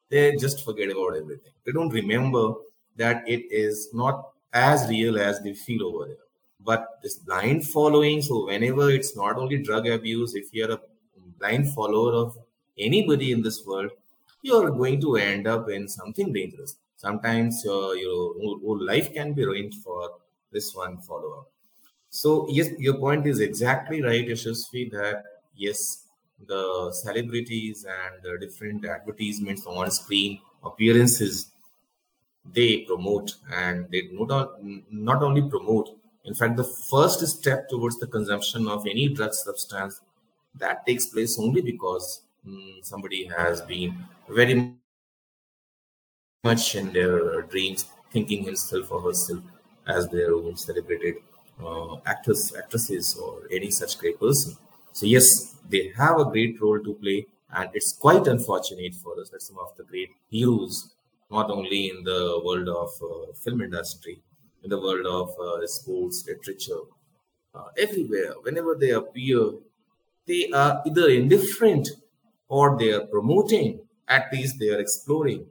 They 0.10 0.36
just 0.36 0.64
forget 0.64 0.90
about 0.90 1.18
everything. 1.18 1.52
They 1.66 1.72
don't 1.72 1.90
remember 1.90 2.54
that 2.96 3.28
it 3.28 3.52
is 3.52 3.90
not 3.94 4.30
as 4.54 4.88
real 4.90 5.20
as 5.20 5.42
they 5.42 5.54
feel 5.54 5.84
over 5.88 6.06
there. 6.06 6.18
But 6.60 7.00
this 7.04 7.18
blind 7.18 7.68
following, 7.68 8.22
so 8.22 8.46
whenever 8.46 8.90
it's 8.90 9.16
not 9.16 9.38
only 9.38 9.58
drug 9.62 9.88
abuse, 9.88 10.36
if 10.36 10.54
you're 10.54 10.72
a 10.72 10.80
blind 11.40 11.74
follower 11.74 12.14
of 12.14 12.38
anybody 12.78 13.32
in 13.32 13.42
this 13.42 13.66
world, 13.66 13.92
you're 14.42 14.70
going 14.72 15.02
to 15.02 15.18
end 15.18 15.48
up 15.48 15.70
in 15.70 15.88
something 15.88 16.32
dangerous. 16.32 16.78
Sometimes 16.98 17.66
uh, 17.66 17.92
your 17.92 18.34
whole 18.36 18.80
life 18.84 19.14
can 19.14 19.34
be 19.34 19.46
ruined 19.46 19.76
for 19.76 20.12
this 20.52 20.74
one 20.76 20.98
follower. 21.00 21.44
So 22.16 22.48
yes, 22.48 22.70
your 22.80 22.94
point 22.94 23.28
is 23.28 23.42
exactly 23.42 24.02
right, 24.02 24.26
Yashasvi, 24.26 24.90
that 24.92 25.24
yes, 25.54 26.06
the 26.48 26.94
celebrities 26.94 27.86
and 27.86 28.24
the 28.24 28.38
different 28.40 28.86
advertisements 28.86 29.66
on 29.66 29.92
screen 29.92 30.40
appearances 30.64 31.52
they 32.54 32.82
promote 32.88 33.36
and 33.54 33.90
they 33.92 34.08
not, 34.14 34.64
not 34.92 35.24
only 35.24 35.42
promote 35.50 35.90
in 36.24 36.34
fact 36.34 36.56
the 36.56 36.64
first 36.64 37.26
step 37.28 37.68
towards 37.68 37.98
the 37.98 38.08
consumption 38.08 38.68
of 38.68 38.86
any 38.88 39.10
drug 39.10 39.34
substance 39.34 40.00
that 40.54 40.86
takes 40.86 41.08
place 41.08 41.38
only 41.40 41.62
because 41.62 42.22
mm, 42.48 42.86
somebody 42.86 43.26
has 43.26 43.62
been 43.62 43.98
very 44.30 44.74
much 46.44 46.76
in 46.76 46.94
their 46.94 47.42
dreams 47.42 47.86
thinking 48.12 48.44
himself 48.44 48.92
or 48.92 49.02
herself 49.02 49.42
as 49.88 50.08
their 50.10 50.34
own 50.34 50.56
celebrated 50.56 51.16
uh, 51.64 51.98
actors, 52.06 52.54
actresses, 52.58 53.16
or 53.16 53.44
any 53.52 53.72
such 53.72 53.98
great 53.98 54.20
person. 54.20 54.56
So 54.92 55.06
yes, 55.06 55.56
they 55.70 55.92
have 55.98 56.20
a 56.20 56.26
great 56.26 56.62
role 56.62 56.80
to 56.80 56.94
play, 56.96 57.28
and 57.54 57.70
it's 57.74 57.94
quite 57.94 58.28
unfortunate 58.28 58.96
for 58.96 59.20
us 59.20 59.30
that 59.30 59.42
some 59.42 59.60
of 59.60 59.76
the 59.78 59.84
great 59.84 60.10
heroes, 60.30 60.94
not 61.32 61.50
only 61.50 61.90
in 61.90 62.04
the 62.04 62.42
world 62.44 62.68
of 62.70 62.90
uh, 63.02 63.34
film 63.34 63.62
industry, 63.62 64.22
in 64.64 64.70
the 64.70 64.80
world 64.80 65.06
of 65.06 65.30
uh, 65.40 65.66
sports, 65.68 66.26
literature, 66.28 66.82
uh, 67.54 67.68
everywhere, 67.78 68.34
whenever 68.42 68.76
they 68.76 68.92
appear, 68.92 69.52
they 70.28 70.50
are 70.52 70.82
either 70.86 71.08
indifferent 71.10 71.90
or 72.48 72.78
they 72.78 72.92
are 72.92 73.06
promoting. 73.08 73.80
At 74.08 74.32
least 74.32 74.60
they 74.60 74.70
are 74.70 74.80
exploring. 74.80 75.46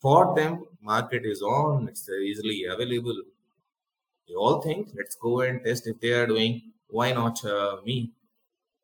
For 0.00 0.34
them, 0.34 0.64
market 0.82 1.24
is 1.24 1.42
on; 1.42 1.88
it's 1.88 2.08
easily 2.08 2.64
available 2.64 3.22
they 4.28 4.34
all 4.34 4.60
think, 4.60 4.88
let's 4.94 5.16
go 5.16 5.40
and 5.40 5.64
test 5.64 5.86
if 5.86 6.00
they 6.00 6.10
are 6.10 6.26
doing, 6.26 6.62
why 6.88 7.12
not 7.12 7.42
uh, 7.44 7.78
me? 7.84 8.10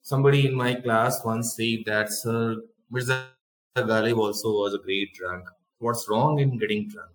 Somebody 0.03 0.47
in 0.47 0.55
my 0.55 0.75
class 0.75 1.25
once 1.25 1.55
said 1.57 1.85
that, 1.87 2.11
Sir, 2.11 2.57
Mirza 2.91 3.29
Ghalib 3.77 4.19
also 4.19 4.51
was 4.53 4.75
a 4.75 4.79
great 4.79 5.15
drunk. 5.15 5.45
What's 5.79 6.09
wrong 6.09 6.39
in 6.39 6.59
getting 6.59 6.89
drunk? 6.89 7.11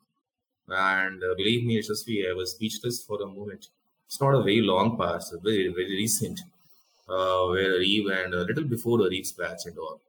And 0.68 1.24
uh, 1.24 1.34
believe 1.36 1.66
me, 1.66 1.80
Yashasvi, 1.80 2.30
I 2.30 2.34
was 2.34 2.52
speechless 2.52 3.04
for 3.04 3.22
a 3.22 3.26
moment. 3.26 3.70
It's 4.06 4.22
not 4.22 4.36
a 4.36 4.44
very 4.44 4.62
long 4.62 4.98
past, 4.98 5.34
very, 5.44 5.68
very 5.70 5.96
recent, 5.96 6.40
uh, 7.08 7.46
where 7.48 7.80
Arif 7.80 8.26
and 8.26 8.34
a 8.34 8.44
little 8.44 8.64
before 8.64 8.98
the 8.98 9.06
Arif's 9.06 9.32
batch 9.32 9.66
and 9.66 9.78
all. 9.78 10.02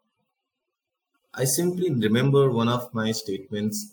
I 1.33 1.45
simply 1.45 1.91
remember 1.91 2.50
one 2.50 2.69
of 2.69 2.93
my 2.93 3.12
statements 3.12 3.93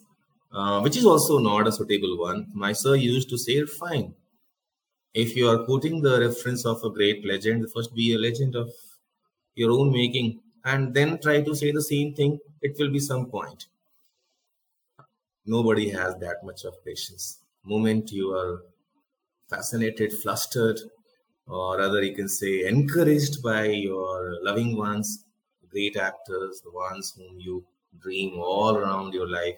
uh, 0.51 0.81
which 0.81 0.97
is 0.97 1.05
also 1.05 1.39
not 1.39 1.67
a 1.67 1.71
suitable 1.71 2.17
one. 2.17 2.47
My 2.53 2.73
sir 2.73 2.95
used 2.95 3.29
to 3.29 3.37
say, 3.37 3.65
fine. 3.65 4.15
If 5.13 5.35
you 5.35 5.49
are 5.49 5.65
quoting 5.65 6.01
the 6.01 6.19
reference 6.19 6.65
of 6.65 6.83
a 6.83 6.89
great 6.89 7.25
legend, 7.25 7.65
first 7.73 7.93
be 7.93 8.13
a 8.13 8.17
legend 8.17 8.55
of 8.55 8.71
your 9.55 9.71
own 9.71 9.91
making 9.91 10.39
and 10.63 10.93
then 10.93 11.19
try 11.19 11.41
to 11.41 11.55
say 11.55 11.71
the 11.71 11.81
same 11.81 12.13
thing, 12.13 12.39
it 12.61 12.75
will 12.77 12.91
be 12.91 12.99
some 12.99 13.25
point. 13.27 13.67
Nobody 15.45 15.89
has 15.89 16.15
that 16.17 16.43
much 16.43 16.65
of 16.65 16.83
patience. 16.85 17.39
Moment 17.63 18.11
you 18.11 18.31
are 18.35 18.63
fascinated, 19.49 20.13
flustered, 20.13 20.79
or 21.47 21.77
rather 21.77 22.03
you 22.03 22.15
can 22.15 22.29
say 22.29 22.65
encouraged 22.65 23.41
by 23.41 23.65
your 23.65 24.37
loving 24.43 24.77
ones, 24.77 25.25
great 25.69 25.95
actors, 25.97 26.61
the 26.61 26.71
ones 26.71 27.13
whom 27.17 27.39
you 27.39 27.65
dream 27.99 28.37
all 28.39 28.75
around 28.75 29.13
your 29.13 29.29
life, 29.29 29.57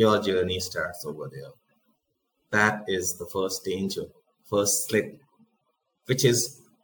your 0.00 0.16
journey 0.22 0.58
starts 0.60 1.04
over 1.04 1.28
there. 1.30 1.52
That 2.50 2.84
is 2.88 3.18
the 3.18 3.26
first 3.26 3.64
danger, 3.64 4.04
first 4.48 4.88
slip, 4.88 5.08
which 6.06 6.24
is 6.24 6.40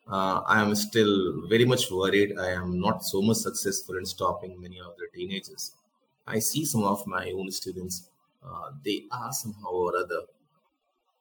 uh, 0.06 0.40
I 0.54 0.60
am 0.60 0.74
still 0.74 1.14
very 1.48 1.64
much 1.64 1.90
worried. 1.90 2.38
I 2.38 2.50
am 2.50 2.78
not 2.78 3.04
so 3.04 3.22
much 3.22 3.38
successful 3.38 3.96
in 3.96 4.04
stopping 4.04 4.60
many 4.60 4.78
of 4.80 4.92
the 4.98 5.06
teenagers. 5.14 5.72
I 6.26 6.38
see 6.40 6.64
some 6.64 6.84
of 6.84 7.06
my 7.06 7.24
own 7.38 7.50
students, 7.50 8.08
uh, 8.46 8.68
they 8.84 8.98
are 9.10 9.32
somehow 9.32 9.70
or 9.70 9.96
other 9.96 10.22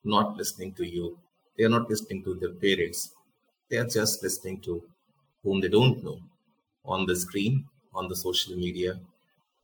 not 0.03 0.35
listening 0.37 0.73
to 0.73 0.85
you. 0.85 1.17
They 1.57 1.63
are 1.63 1.73
not 1.77 1.89
listening 1.89 2.23
to 2.25 2.35
their 2.35 2.55
parents. 2.65 3.11
They 3.69 3.77
are 3.77 3.87
just 3.87 4.21
listening 4.21 4.59
to 4.67 4.83
whom 5.43 5.61
they 5.61 5.69
don't 5.69 6.03
know 6.03 6.19
on 6.83 7.05
the 7.05 7.15
screen, 7.15 7.65
on 7.93 8.09
the 8.09 8.15
social 8.15 8.55
media, 8.55 8.99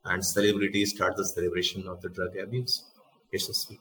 and 0.06 0.26
celebrities 0.26 0.92
start 0.92 1.16
the 1.16 1.26
celebration 1.26 1.88
of 1.88 2.02
the 2.02 2.10
drug 2.10 2.36
abuse. 2.38 2.84
Yashasvi. 3.34 3.80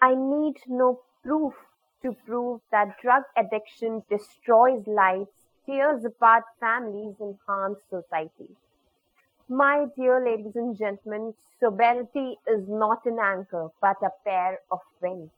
I 0.00 0.14
need 0.14 0.56
no 0.66 1.00
proof 1.22 1.54
to 2.02 2.16
prove 2.26 2.60
that 2.70 3.00
drug 3.02 3.22
addiction 3.36 4.02
destroys 4.08 4.86
lives, 4.86 5.28
tears 5.66 6.04
apart 6.04 6.44
families, 6.58 7.14
and 7.20 7.36
harms 7.46 7.78
society. 7.90 8.48
My 9.48 9.86
dear 9.96 10.24
ladies 10.24 10.54
and 10.54 10.78
gentlemen, 10.78 11.34
sobriety 11.58 12.38
is 12.46 12.68
not 12.68 13.04
an 13.04 13.18
anchor 13.20 13.68
but 13.80 13.96
a 14.02 14.10
pair 14.24 14.60
of 14.70 14.78
wings. 15.02 15.30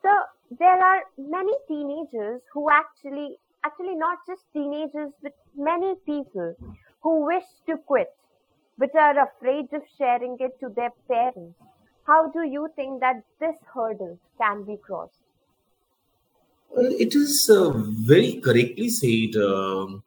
So 0.00 0.10
there 0.58 0.82
are 0.82 1.02
many 1.18 1.52
teenagers 1.66 2.40
who 2.52 2.70
actually, 2.70 3.38
actually 3.68 3.94
not 3.94 4.18
just 4.26 4.42
teenagers, 4.52 5.12
but 5.22 5.34
many 5.56 5.94
people 6.06 6.54
who 7.02 7.26
wish 7.26 7.48
to 7.66 7.76
quit 7.92 8.08
but 8.78 8.94
are 8.94 9.28
afraid 9.28 9.72
of 9.72 9.82
sharing 9.98 10.36
it 10.38 10.58
to 10.60 10.68
their 10.74 10.92
parents. 11.08 11.58
How 12.06 12.30
do 12.30 12.42
you 12.46 12.68
think 12.76 13.00
that 13.00 13.24
this 13.40 13.56
hurdle 13.74 14.18
can 14.40 14.64
be 14.64 14.76
crossed? 14.76 15.24
Well, 16.70 16.86
it 16.86 17.14
is 17.14 17.50
uh, 17.52 17.72
very 18.12 18.40
correctly 18.40 18.88
said. 18.88 19.34
Um, 19.42 20.04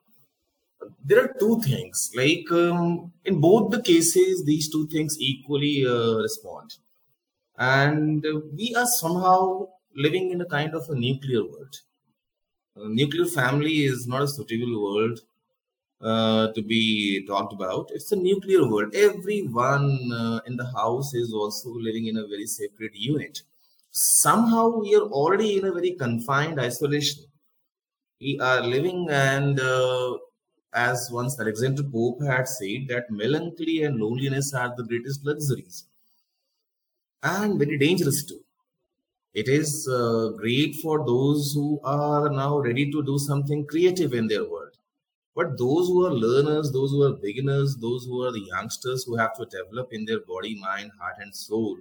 there 1.04 1.24
are 1.24 1.36
two 1.40 1.60
things. 1.62 2.12
Like 2.16 2.50
um, 2.52 3.12
in 3.26 3.42
both 3.42 3.72
the 3.72 3.82
cases, 3.82 4.46
these 4.46 4.70
two 4.70 4.88
things 4.88 5.18
equally 5.20 5.86
uh, 5.86 6.16
respond, 6.22 6.76
and 7.58 8.26
we 8.58 8.74
are 8.76 8.86
somehow 8.86 9.68
living 9.96 10.32
in 10.32 10.42
a 10.42 10.46
kind 10.46 10.74
of 10.74 10.90
a 10.90 10.96
nuclear 10.96 11.44
world. 11.44 11.76
A 12.76 12.90
nuclear 12.90 13.26
family 13.26 13.84
is 13.86 14.08
not 14.08 14.24
a 14.24 14.28
suitable 14.28 14.84
world 14.84 15.20
uh, 16.02 16.52
to 16.54 16.62
be 16.62 17.26
talked 17.28 17.54
about. 17.54 17.92
It's 17.94 18.12
a 18.12 18.16
nuclear 18.16 18.68
world. 18.68 18.96
Everyone 18.96 20.12
uh, 20.14 20.40
in 20.48 20.58
the 20.58 20.66
house 20.72 21.14
is 21.14 21.34
also 21.34 21.70
living 21.70 22.08
in 22.08 22.18
a 22.18 22.28
very 22.28 22.46
separate 22.48 22.96
unit. 22.96 23.44
Somehow 23.92 24.70
we 24.80 24.96
are 24.96 25.08
already 25.22 25.58
in 25.58 25.66
a 25.66 25.72
very 25.72 25.92
confined 25.92 26.60
isolation. 26.60 27.26
We 28.22 28.40
are 28.40 28.62
living, 28.62 29.08
and 29.10 29.60
uh, 29.60 30.18
as 30.74 31.10
once 31.12 31.40
Alexander 31.40 31.84
Pope 31.84 32.22
had 32.24 32.48
said, 32.48 32.88
that 32.88 33.12
melancholy 33.12 33.84
and 33.84 34.00
loneliness 34.00 34.54
are 34.54 34.74
the 34.76 34.84
greatest 34.84 35.26
luxuries 35.26 35.86
and 37.24 37.58
very 37.60 37.78
dangerous 37.78 38.24
too. 38.26 38.44
It 39.34 39.48
is 39.48 39.88
uh, 39.88 40.30
great 40.38 40.76
for 40.76 41.06
those 41.06 41.54
who 41.54 41.80
are 41.84 42.30
now 42.30 42.60
ready 42.60 42.92
to 42.92 43.04
do 43.04 43.18
something 43.18 43.66
creative 43.66 44.14
in 44.14 44.28
their 44.28 44.50
world 44.50 44.78
but 45.36 45.58
those 45.58 45.88
who 45.88 46.06
are 46.06 46.14
learners, 46.14 46.72
those 46.72 46.92
who 46.92 47.04
are 47.04 47.14
beginners, 47.14 47.78
those 47.78 48.06
who 48.06 48.24
are 48.24 48.32
the 48.32 48.42
youngsters 48.42 49.04
who 49.06 49.16
have 49.16 49.36
to 49.38 49.46
develop 49.46 49.94
in 49.94 50.06
their 50.06 50.20
body, 50.20 50.56
mind, 50.60 50.92
heart, 51.00 51.16
and 51.20 51.34
soul, 51.36 51.78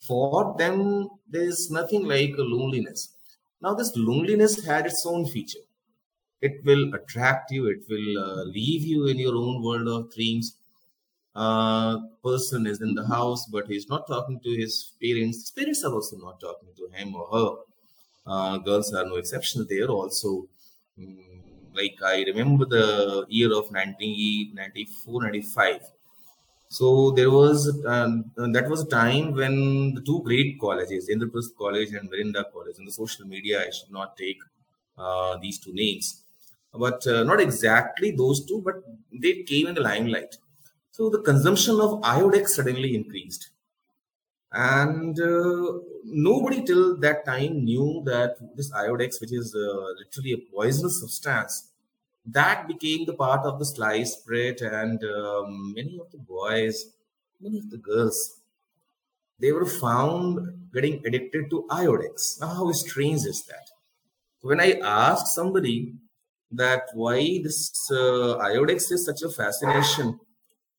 for 0.00 0.54
them, 0.58 1.08
there's 1.28 1.70
nothing 1.70 2.04
like 2.04 2.34
a 2.36 2.42
loneliness. 2.42 3.16
Now, 3.62 3.74
this 3.74 3.96
loneliness 3.96 4.64
had 4.66 4.86
its 4.86 5.06
own 5.06 5.26
feature. 5.26 5.64
It 6.42 6.64
will 6.64 6.94
attract 6.94 7.50
you, 7.50 7.66
it 7.66 7.84
will 7.88 8.18
uh, 8.18 8.44
leave 8.44 8.84
you 8.84 9.06
in 9.08 9.18
your 9.18 9.34
own 9.34 9.62
world 9.62 9.88
of 9.88 10.14
dreams. 10.14 10.58
Uh, 11.34 11.98
person 12.22 12.66
is 12.66 12.80
in 12.80 12.94
the 12.94 13.06
house, 13.06 13.46
but 13.46 13.66
he's 13.66 13.88
not 13.88 14.06
talking 14.06 14.38
to 14.40 14.50
his 14.50 14.92
parents. 15.02 15.38
His 15.40 15.50
parents 15.50 15.84
are 15.84 15.92
also 15.92 16.16
not 16.16 16.40
talking 16.40 16.68
to 16.76 16.88
him 16.96 17.14
or 17.14 17.26
her. 17.36 17.50
Uh, 18.26 18.58
girls 18.58 18.92
are 18.94 19.04
no 19.04 19.16
exception. 19.16 19.66
They 19.68 19.80
are 19.80 19.88
also 19.90 20.46
mm, 20.98 21.16
like 21.74 21.96
I 22.04 22.22
remember 22.24 22.64
the 22.64 23.26
year 23.28 23.52
of 23.52 23.70
1994, 23.72 25.22
95. 25.22 25.80
So 26.68 27.10
there 27.12 27.30
was 27.30 27.68
um, 27.86 28.30
that 28.36 28.68
was 28.68 28.82
a 28.82 28.86
time 28.88 29.34
when 29.34 29.94
the 29.94 30.00
two 30.00 30.22
great 30.24 30.58
colleges, 30.60 31.08
Indraprasth 31.08 31.56
College 31.56 31.92
and 31.92 32.08
Miranda 32.10 32.46
College, 32.52 32.78
in 32.78 32.84
the 32.84 32.92
social 32.92 33.26
media, 33.26 33.66
I 33.66 33.70
should 33.70 33.92
not 33.92 34.16
take 34.16 34.38
uh, 34.98 35.36
these 35.38 35.58
two 35.58 35.72
names, 35.72 36.22
but 36.72 37.06
uh, 37.06 37.22
not 37.24 37.40
exactly 37.40 38.10
those 38.10 38.44
two, 38.44 38.60
but 38.62 38.82
they 39.12 39.42
came 39.42 39.66
in 39.68 39.74
the 39.74 39.82
limelight. 39.82 40.36
So 40.96 41.10
the 41.10 41.22
consumption 41.22 41.80
of 41.80 42.00
iodex 42.02 42.50
suddenly 42.50 42.94
increased, 42.94 43.50
and 44.52 45.18
uh, 45.18 45.80
nobody 46.04 46.62
till 46.62 46.96
that 46.98 47.24
time 47.24 47.64
knew 47.64 48.00
that 48.06 48.36
this 48.56 48.70
iodex, 48.70 49.20
which 49.20 49.32
is 49.32 49.56
uh, 49.56 49.86
literally 49.98 50.34
a 50.34 50.54
poisonous 50.54 51.00
substance, 51.00 51.72
that 52.24 52.68
became 52.68 53.06
the 53.06 53.14
part 53.14 53.44
of 53.44 53.58
the 53.58 53.64
slice 53.64 54.14
bread, 54.18 54.60
and 54.60 55.02
um, 55.02 55.74
many 55.74 55.98
of 55.98 56.12
the 56.12 56.18
boys, 56.18 56.84
many 57.40 57.58
of 57.58 57.70
the 57.72 57.78
girls, 57.78 58.38
they 59.40 59.50
were 59.50 59.66
found 59.66 60.70
getting 60.72 61.04
addicted 61.04 61.50
to 61.50 61.66
iodex. 61.70 62.40
Now, 62.40 62.54
how 62.54 62.70
strange 62.70 63.24
is 63.26 63.42
that? 63.46 63.66
When 64.42 64.60
I 64.60 64.78
asked 64.80 65.34
somebody 65.34 65.94
that 66.52 66.82
why 66.94 67.40
this 67.42 67.90
uh, 67.90 68.38
iodex 68.50 68.92
is 68.92 69.04
such 69.04 69.22
a 69.22 69.28
fascination, 69.28 70.20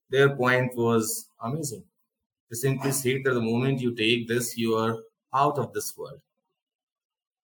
their 0.09 0.35
point 0.35 0.75
was 0.75 1.29
amazing. 1.41 1.83
They 2.49 2.55
simply 2.55 2.91
said 2.91 3.21
that 3.25 3.33
the 3.33 3.41
moment 3.41 3.81
you 3.81 3.95
take 3.95 4.27
this, 4.27 4.57
you 4.57 4.75
are 4.75 4.97
out 5.33 5.57
of 5.57 5.73
this 5.73 5.95
world. 5.97 6.21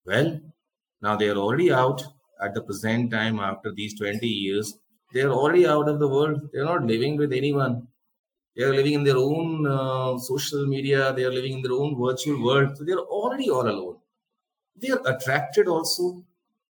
Well, 0.05 0.40
now 1.01 1.16
they 1.16 1.29
are 1.29 1.37
already 1.37 1.71
out 1.73 2.03
at 2.42 2.55
the 2.55 2.62
present 2.62 3.11
time 3.11 3.38
after 3.38 3.73
these 3.73 3.99
20 3.99 4.27
years. 4.27 4.79
They're 5.12 5.31
already 5.31 5.66
out 5.66 5.88
of 5.88 5.99
the 5.99 6.09
world. 6.09 6.51
They're 6.53 6.64
not 6.64 6.85
living 6.85 7.16
with 7.16 7.33
anyone. 7.33 7.88
They 8.57 8.64
are 8.64 8.75
living 8.75 8.94
in 8.94 9.05
their 9.05 9.16
own 9.16 9.66
uh, 9.66 10.18
social 10.18 10.66
media. 10.66 11.12
They 11.12 11.25
are 11.25 11.33
living 11.33 11.55
in 11.55 11.62
their 11.62 11.73
own 11.73 11.97
virtual 11.99 12.42
world. 12.42 12.77
So 12.77 12.85
they're 12.85 12.99
already 12.99 13.51
all 13.51 13.68
alone. 13.68 13.97
They 14.77 14.90
are 14.90 15.01
attracted 15.07 15.68
also 15.68 16.25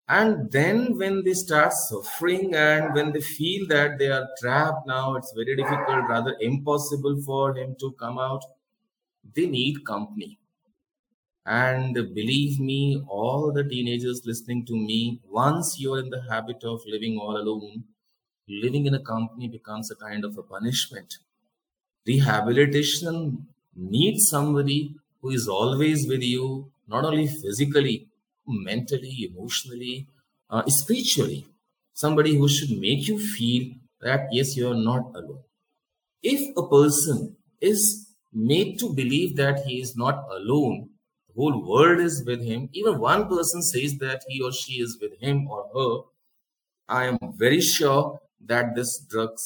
and 0.08 0.50
then 0.50 0.96
when 0.98 1.22
they 1.24 1.34
start 1.34 1.72
suffering 1.72 2.54
and 2.54 2.94
when 2.94 3.12
they 3.12 3.20
feel 3.20 3.66
that 3.68 3.98
they 3.98 4.08
are 4.08 4.28
trapped 4.40 4.86
now 4.86 5.14
it's 5.16 5.32
very 5.40 5.54
difficult 5.56 6.08
rather 6.14 6.36
impossible 6.40 7.20
for 7.22 7.56
him 7.56 7.76
to 7.78 7.92
come 8.04 8.18
out 8.18 8.44
they 9.34 9.46
need 9.46 9.84
company 9.86 10.38
and 11.46 11.94
believe 12.14 12.60
me, 12.60 13.02
all 13.08 13.50
the 13.52 13.64
teenagers 13.64 14.22
listening 14.26 14.64
to 14.66 14.76
me, 14.76 15.20
once 15.28 15.80
you're 15.80 15.98
in 15.98 16.10
the 16.10 16.22
habit 16.30 16.62
of 16.62 16.82
living 16.86 17.18
all 17.18 17.36
alone, 17.36 17.84
living 18.48 18.86
in 18.86 18.94
a 18.94 19.00
company 19.02 19.48
becomes 19.48 19.90
a 19.90 19.96
kind 19.96 20.24
of 20.24 20.36
a 20.38 20.42
punishment. 20.42 21.18
Rehabilitation 22.06 23.48
needs 23.76 24.28
somebody 24.28 24.96
who 25.22 25.30
is 25.30 25.48
always 25.48 26.08
with 26.08 26.22
you, 26.22 26.70
not 26.88 27.04
only 27.04 27.26
physically, 27.28 28.08
mentally, 28.48 29.30
emotionally, 29.30 30.06
uh, 30.50 30.62
spiritually. 30.66 31.46
Somebody 31.94 32.36
who 32.36 32.48
should 32.48 32.70
make 32.78 33.08
you 33.08 33.18
feel 33.18 33.74
that 34.00 34.28
yes, 34.32 34.56
you 34.56 34.68
are 34.70 34.74
not 34.90 35.14
alone. 35.14 35.42
If 36.22 36.56
a 36.56 36.68
person 36.68 37.36
is 37.60 38.08
made 38.32 38.78
to 38.80 38.92
believe 38.94 39.36
that 39.36 39.64
he 39.66 39.80
is 39.80 39.96
not 39.96 40.26
alone, 40.30 40.90
the 41.28 41.34
whole 41.34 41.66
world 41.68 42.00
is 42.00 42.24
with 42.24 42.42
him, 42.42 42.68
even 42.72 42.98
one 43.00 43.28
person 43.28 43.62
says 43.62 43.98
that 43.98 44.22
he 44.28 44.40
or 44.42 44.52
she 44.52 44.74
is 44.80 44.98
with 45.00 45.18
him 45.20 45.48
or 45.48 45.68
her, 45.74 46.04
I 46.88 47.04
am 47.06 47.18
very 47.36 47.60
sure 47.60 48.20
that 48.46 48.74
this 48.74 49.00
drug, 49.00 49.36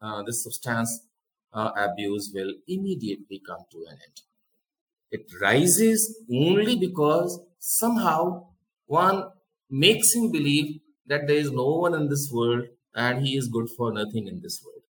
uh, 0.00 0.22
this 0.22 0.44
substance 0.44 1.06
uh, 1.52 1.72
abuse 1.76 2.30
will 2.34 2.54
immediately 2.68 3.40
come 3.46 3.64
to 3.72 3.78
an 3.88 3.98
end. 4.06 4.22
It 5.12 5.26
rises 5.40 6.20
only 6.32 6.76
because 6.76 7.40
somehow 7.60 8.48
one 8.86 9.24
makes 9.70 10.14
him 10.14 10.30
believe 10.30 10.80
that 11.06 11.26
there 11.26 11.36
is 11.36 11.50
no 11.50 11.66
one 11.66 11.94
in 11.94 12.08
this 12.08 12.30
world 12.32 12.64
and 12.94 13.26
he 13.26 13.36
is 13.36 13.48
good 13.48 13.68
for 13.70 13.92
nothing 13.92 14.26
in 14.26 14.40
this 14.40 14.62
world. 14.64 14.82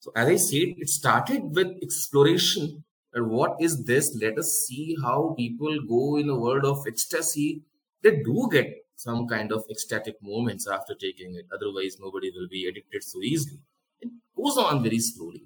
So, 0.00 0.12
as 0.16 0.28
I 0.28 0.36
said, 0.36 0.74
it 0.78 0.88
started 0.88 1.54
with 1.54 1.68
exploration 1.82 2.84
and 3.14 3.30
what 3.30 3.56
is 3.60 3.84
this? 3.84 4.16
Let 4.20 4.38
us 4.38 4.66
see 4.66 4.96
how 5.00 5.34
people 5.36 5.78
go 5.88 6.16
in 6.16 6.28
a 6.28 6.38
world 6.38 6.64
of 6.64 6.84
ecstasy. 6.86 7.62
They 8.02 8.16
do 8.22 8.48
get 8.50 8.84
some 8.96 9.28
kind 9.28 9.52
of 9.52 9.64
ecstatic 9.70 10.16
moments 10.20 10.66
after 10.66 10.94
taking 10.94 11.36
it. 11.36 11.46
Otherwise, 11.54 11.96
nobody 12.00 12.30
will 12.34 12.48
be 12.48 12.66
addicted 12.66 13.04
so 13.04 13.20
easily. 13.22 13.60
It 14.00 14.10
goes 14.36 14.58
on 14.58 14.82
very 14.82 14.98
slowly. 14.98 15.44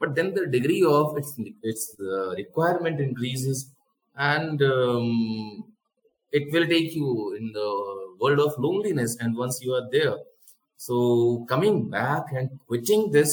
But 0.00 0.14
then 0.14 0.34
the 0.34 0.46
degree 0.46 0.82
of 0.84 1.16
its 1.16 1.38
its 1.62 1.94
the 1.96 2.34
requirement 2.36 2.98
increases, 2.98 3.70
and 4.16 4.60
um, 4.62 5.71
it 6.32 6.52
will 6.52 6.66
take 6.66 6.94
you 6.94 7.34
in 7.38 7.52
the 7.52 8.16
world 8.20 8.40
of 8.40 8.58
loneliness. 8.58 9.16
And 9.20 9.36
once 9.36 9.60
you 9.62 9.74
are 9.74 9.88
there, 9.90 10.16
so 10.76 11.44
coming 11.48 11.88
back 11.90 12.32
and 12.32 12.58
quitting 12.66 13.10
this, 13.12 13.30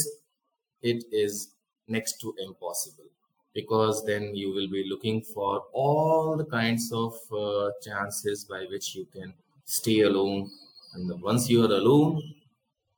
it 0.81 1.03
is 1.11 1.49
next 1.87 2.19
to 2.21 2.35
impossible 2.39 3.05
because 3.53 4.05
then 4.05 4.35
you 4.35 4.53
will 4.53 4.69
be 4.69 4.85
looking 4.87 5.21
for 5.21 5.63
all 5.73 6.37
the 6.37 6.45
kinds 6.45 6.91
of 6.93 7.13
uh, 7.31 7.71
chances 7.83 8.45
by 8.45 8.65
which 8.69 8.95
you 8.95 9.05
can 9.11 9.33
stay 9.65 10.01
alone. 10.01 10.49
And 10.93 11.21
once 11.21 11.49
you 11.49 11.63
are 11.63 11.73
alone, 11.73 12.21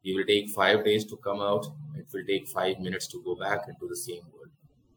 you 0.03 0.15
will 0.15 0.25
take 0.25 0.49
five 0.49 0.83
days 0.83 1.05
to 1.05 1.17
come 1.17 1.41
out. 1.41 1.65
It 1.95 2.07
will 2.13 2.25
take 2.25 2.47
five 2.47 2.79
minutes 2.79 3.07
to 3.07 3.21
go 3.23 3.35
back 3.35 3.67
into 3.67 3.87
the 3.87 3.95
same 3.95 4.23
world. 4.33 4.49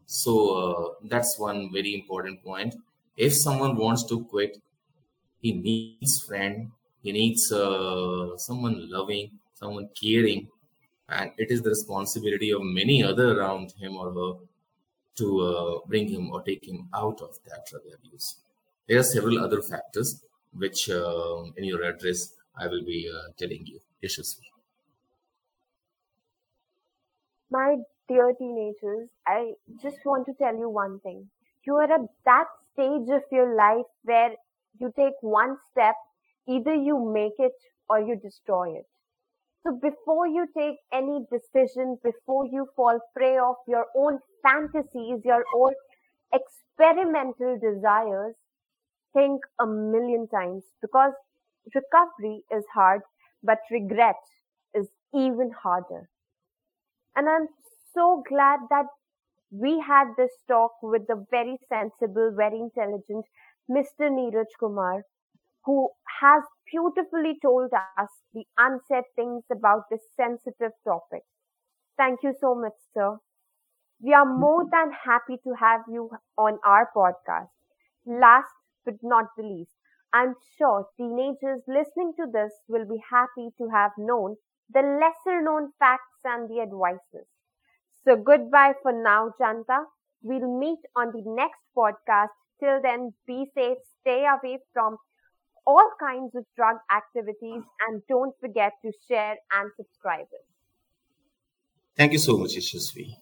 So 0.06 0.32
uh, 0.50 0.94
that's 1.04 1.38
one 1.38 1.72
very 1.72 1.94
important 1.94 2.42
point. 2.42 2.74
If 3.16 3.34
someone 3.34 3.76
wants 3.76 4.04
to 4.06 4.24
quit, 4.24 4.58
he 5.44 5.52
needs 5.52 6.24
friend. 6.26 6.70
He 7.02 7.12
needs 7.12 7.52
uh, 7.52 8.36
someone 8.38 8.76
loving, 8.90 9.32
someone 9.52 9.90
caring, 10.02 10.48
and 11.08 11.32
it 11.36 11.50
is 11.50 11.60
the 11.60 11.68
responsibility 11.68 12.50
of 12.50 12.62
many 12.62 13.04
other 13.04 13.38
around 13.38 13.74
him 13.78 13.96
or 13.96 14.10
her 14.18 14.32
to 15.16 15.26
uh, 15.48 15.78
bring 15.86 16.08
him 16.08 16.30
or 16.32 16.42
take 16.42 16.66
him 16.66 16.88
out 16.94 17.20
of 17.20 17.36
that 17.46 17.66
drug 17.70 17.82
abuse. 17.96 18.36
There 18.88 18.98
are 18.98 19.02
several 19.16 19.38
other 19.38 19.60
factors 19.60 20.24
which, 20.54 20.88
uh, 20.88 21.42
in 21.58 21.64
your 21.64 21.82
address, 21.82 22.32
I 22.58 22.66
will 22.66 22.84
be 22.84 23.10
uh, 23.14 23.32
telling 23.38 23.66
you. 23.66 23.80
Yashasvi. 24.02 24.48
My 27.50 27.76
dear 28.08 28.32
teenagers, 28.38 29.10
I 29.26 29.52
just 29.82 29.98
want 30.06 30.24
to 30.26 30.32
tell 30.34 30.56
you 30.56 30.70
one 30.70 31.00
thing. 31.00 31.28
You 31.66 31.76
are 31.76 31.92
at 31.92 32.08
that 32.24 32.48
stage 32.72 33.08
of 33.10 33.22
your 33.30 33.54
life 33.56 33.86
where 34.04 34.32
you 34.78 34.92
take 34.96 35.14
one 35.22 35.58
step, 35.70 35.96
either 36.48 36.74
you 36.74 36.98
make 37.12 37.34
it 37.38 37.54
or 37.88 38.00
you 38.00 38.16
destroy 38.16 38.76
it. 38.76 38.86
So 39.64 39.72
before 39.72 40.28
you 40.28 40.46
take 40.56 40.78
any 40.92 41.26
decision, 41.30 41.98
before 42.04 42.46
you 42.46 42.68
fall 42.76 43.00
prey 43.16 43.38
of 43.38 43.56
your 43.66 43.86
own 43.96 44.20
fantasies, 44.42 45.24
your 45.24 45.44
own 45.54 45.74
experimental 46.32 47.58
desires, 47.58 48.36
think 49.14 49.42
a 49.60 49.66
million 49.66 50.28
times 50.28 50.64
because 50.82 51.14
recovery 51.74 52.44
is 52.50 52.64
hard, 52.74 53.02
but 53.42 53.60
regret 53.70 54.16
is 54.74 54.88
even 55.14 55.50
harder. 55.52 56.10
And 57.16 57.28
I'm 57.28 57.48
so 57.92 58.22
glad 58.28 58.60
that 58.70 58.86
we 59.50 59.80
had 59.80 60.14
this 60.16 60.32
talk 60.48 60.72
with 60.82 61.08
a 61.10 61.24
very 61.30 61.58
sensible, 61.68 62.32
very 62.36 62.60
intelligent 62.60 63.26
Mr. 63.68 64.08
Neeraj 64.10 64.48
Kumar, 64.58 65.04
who 65.64 65.90
has 66.20 66.42
beautifully 66.66 67.38
told 67.40 67.72
us 67.74 68.02
the 68.16 68.30
unsaid 68.40 68.86
things 68.98 69.26
about 69.34 69.70
this 69.74 69.92
sensitive 70.16 70.72
topic. 70.84 71.24
Thank 71.96 72.22
you 72.22 72.32
so 72.32 72.54
much, 72.54 72.74
sir. 72.92 73.18
We 74.00 74.12
are 74.12 74.24
more 74.24 74.64
than 74.70 74.92
happy 74.92 75.38
to 75.38 75.54
have 75.54 75.84
you 75.88 76.10
on 76.36 76.60
our 76.64 76.90
podcast. 76.94 77.50
Last 78.06 78.52
but 78.84 79.02
not 79.02 79.34
the 79.36 79.42
least, 79.42 79.76
I'm 80.12 80.36
sure 80.56 80.88
teenagers 80.96 81.62
listening 81.66 82.14
to 82.16 82.26
this 82.26 82.62
will 82.68 82.84
be 82.86 82.98
happy 83.10 83.50
to 83.58 83.68
have 83.68 83.92
known 83.96 84.36
the 84.68 84.82
lesser 84.82 85.40
known 85.42 85.72
facts 85.78 86.20
and 86.24 86.48
the 86.48 86.60
advices. 86.60 87.26
So 88.04 88.16
goodbye 88.16 88.74
for 88.82 88.92
now, 88.92 89.30
Janta. 89.40 89.86
We'll 90.22 90.58
meet 90.58 90.80
on 90.94 91.12
the 91.12 91.22
next 91.22 91.60
podcast. 91.76 92.30
Till 92.60 92.80
then, 92.82 93.12
be 93.26 93.46
safe, 93.54 93.78
stay 94.00 94.26
away 94.26 94.58
from 94.72 94.96
all 95.66 95.90
kinds 95.98 96.34
of 96.34 96.44
drug 96.56 96.76
activities, 96.94 97.62
and 97.88 98.02
don't 98.08 98.34
forget 98.40 98.72
to 98.84 98.92
share 99.08 99.36
and 99.52 99.70
subscribe. 99.76 100.26
Thank 101.96 102.12
you 102.12 102.18
so 102.18 102.36
much, 102.36 102.56
Ishasvi. 102.56 103.16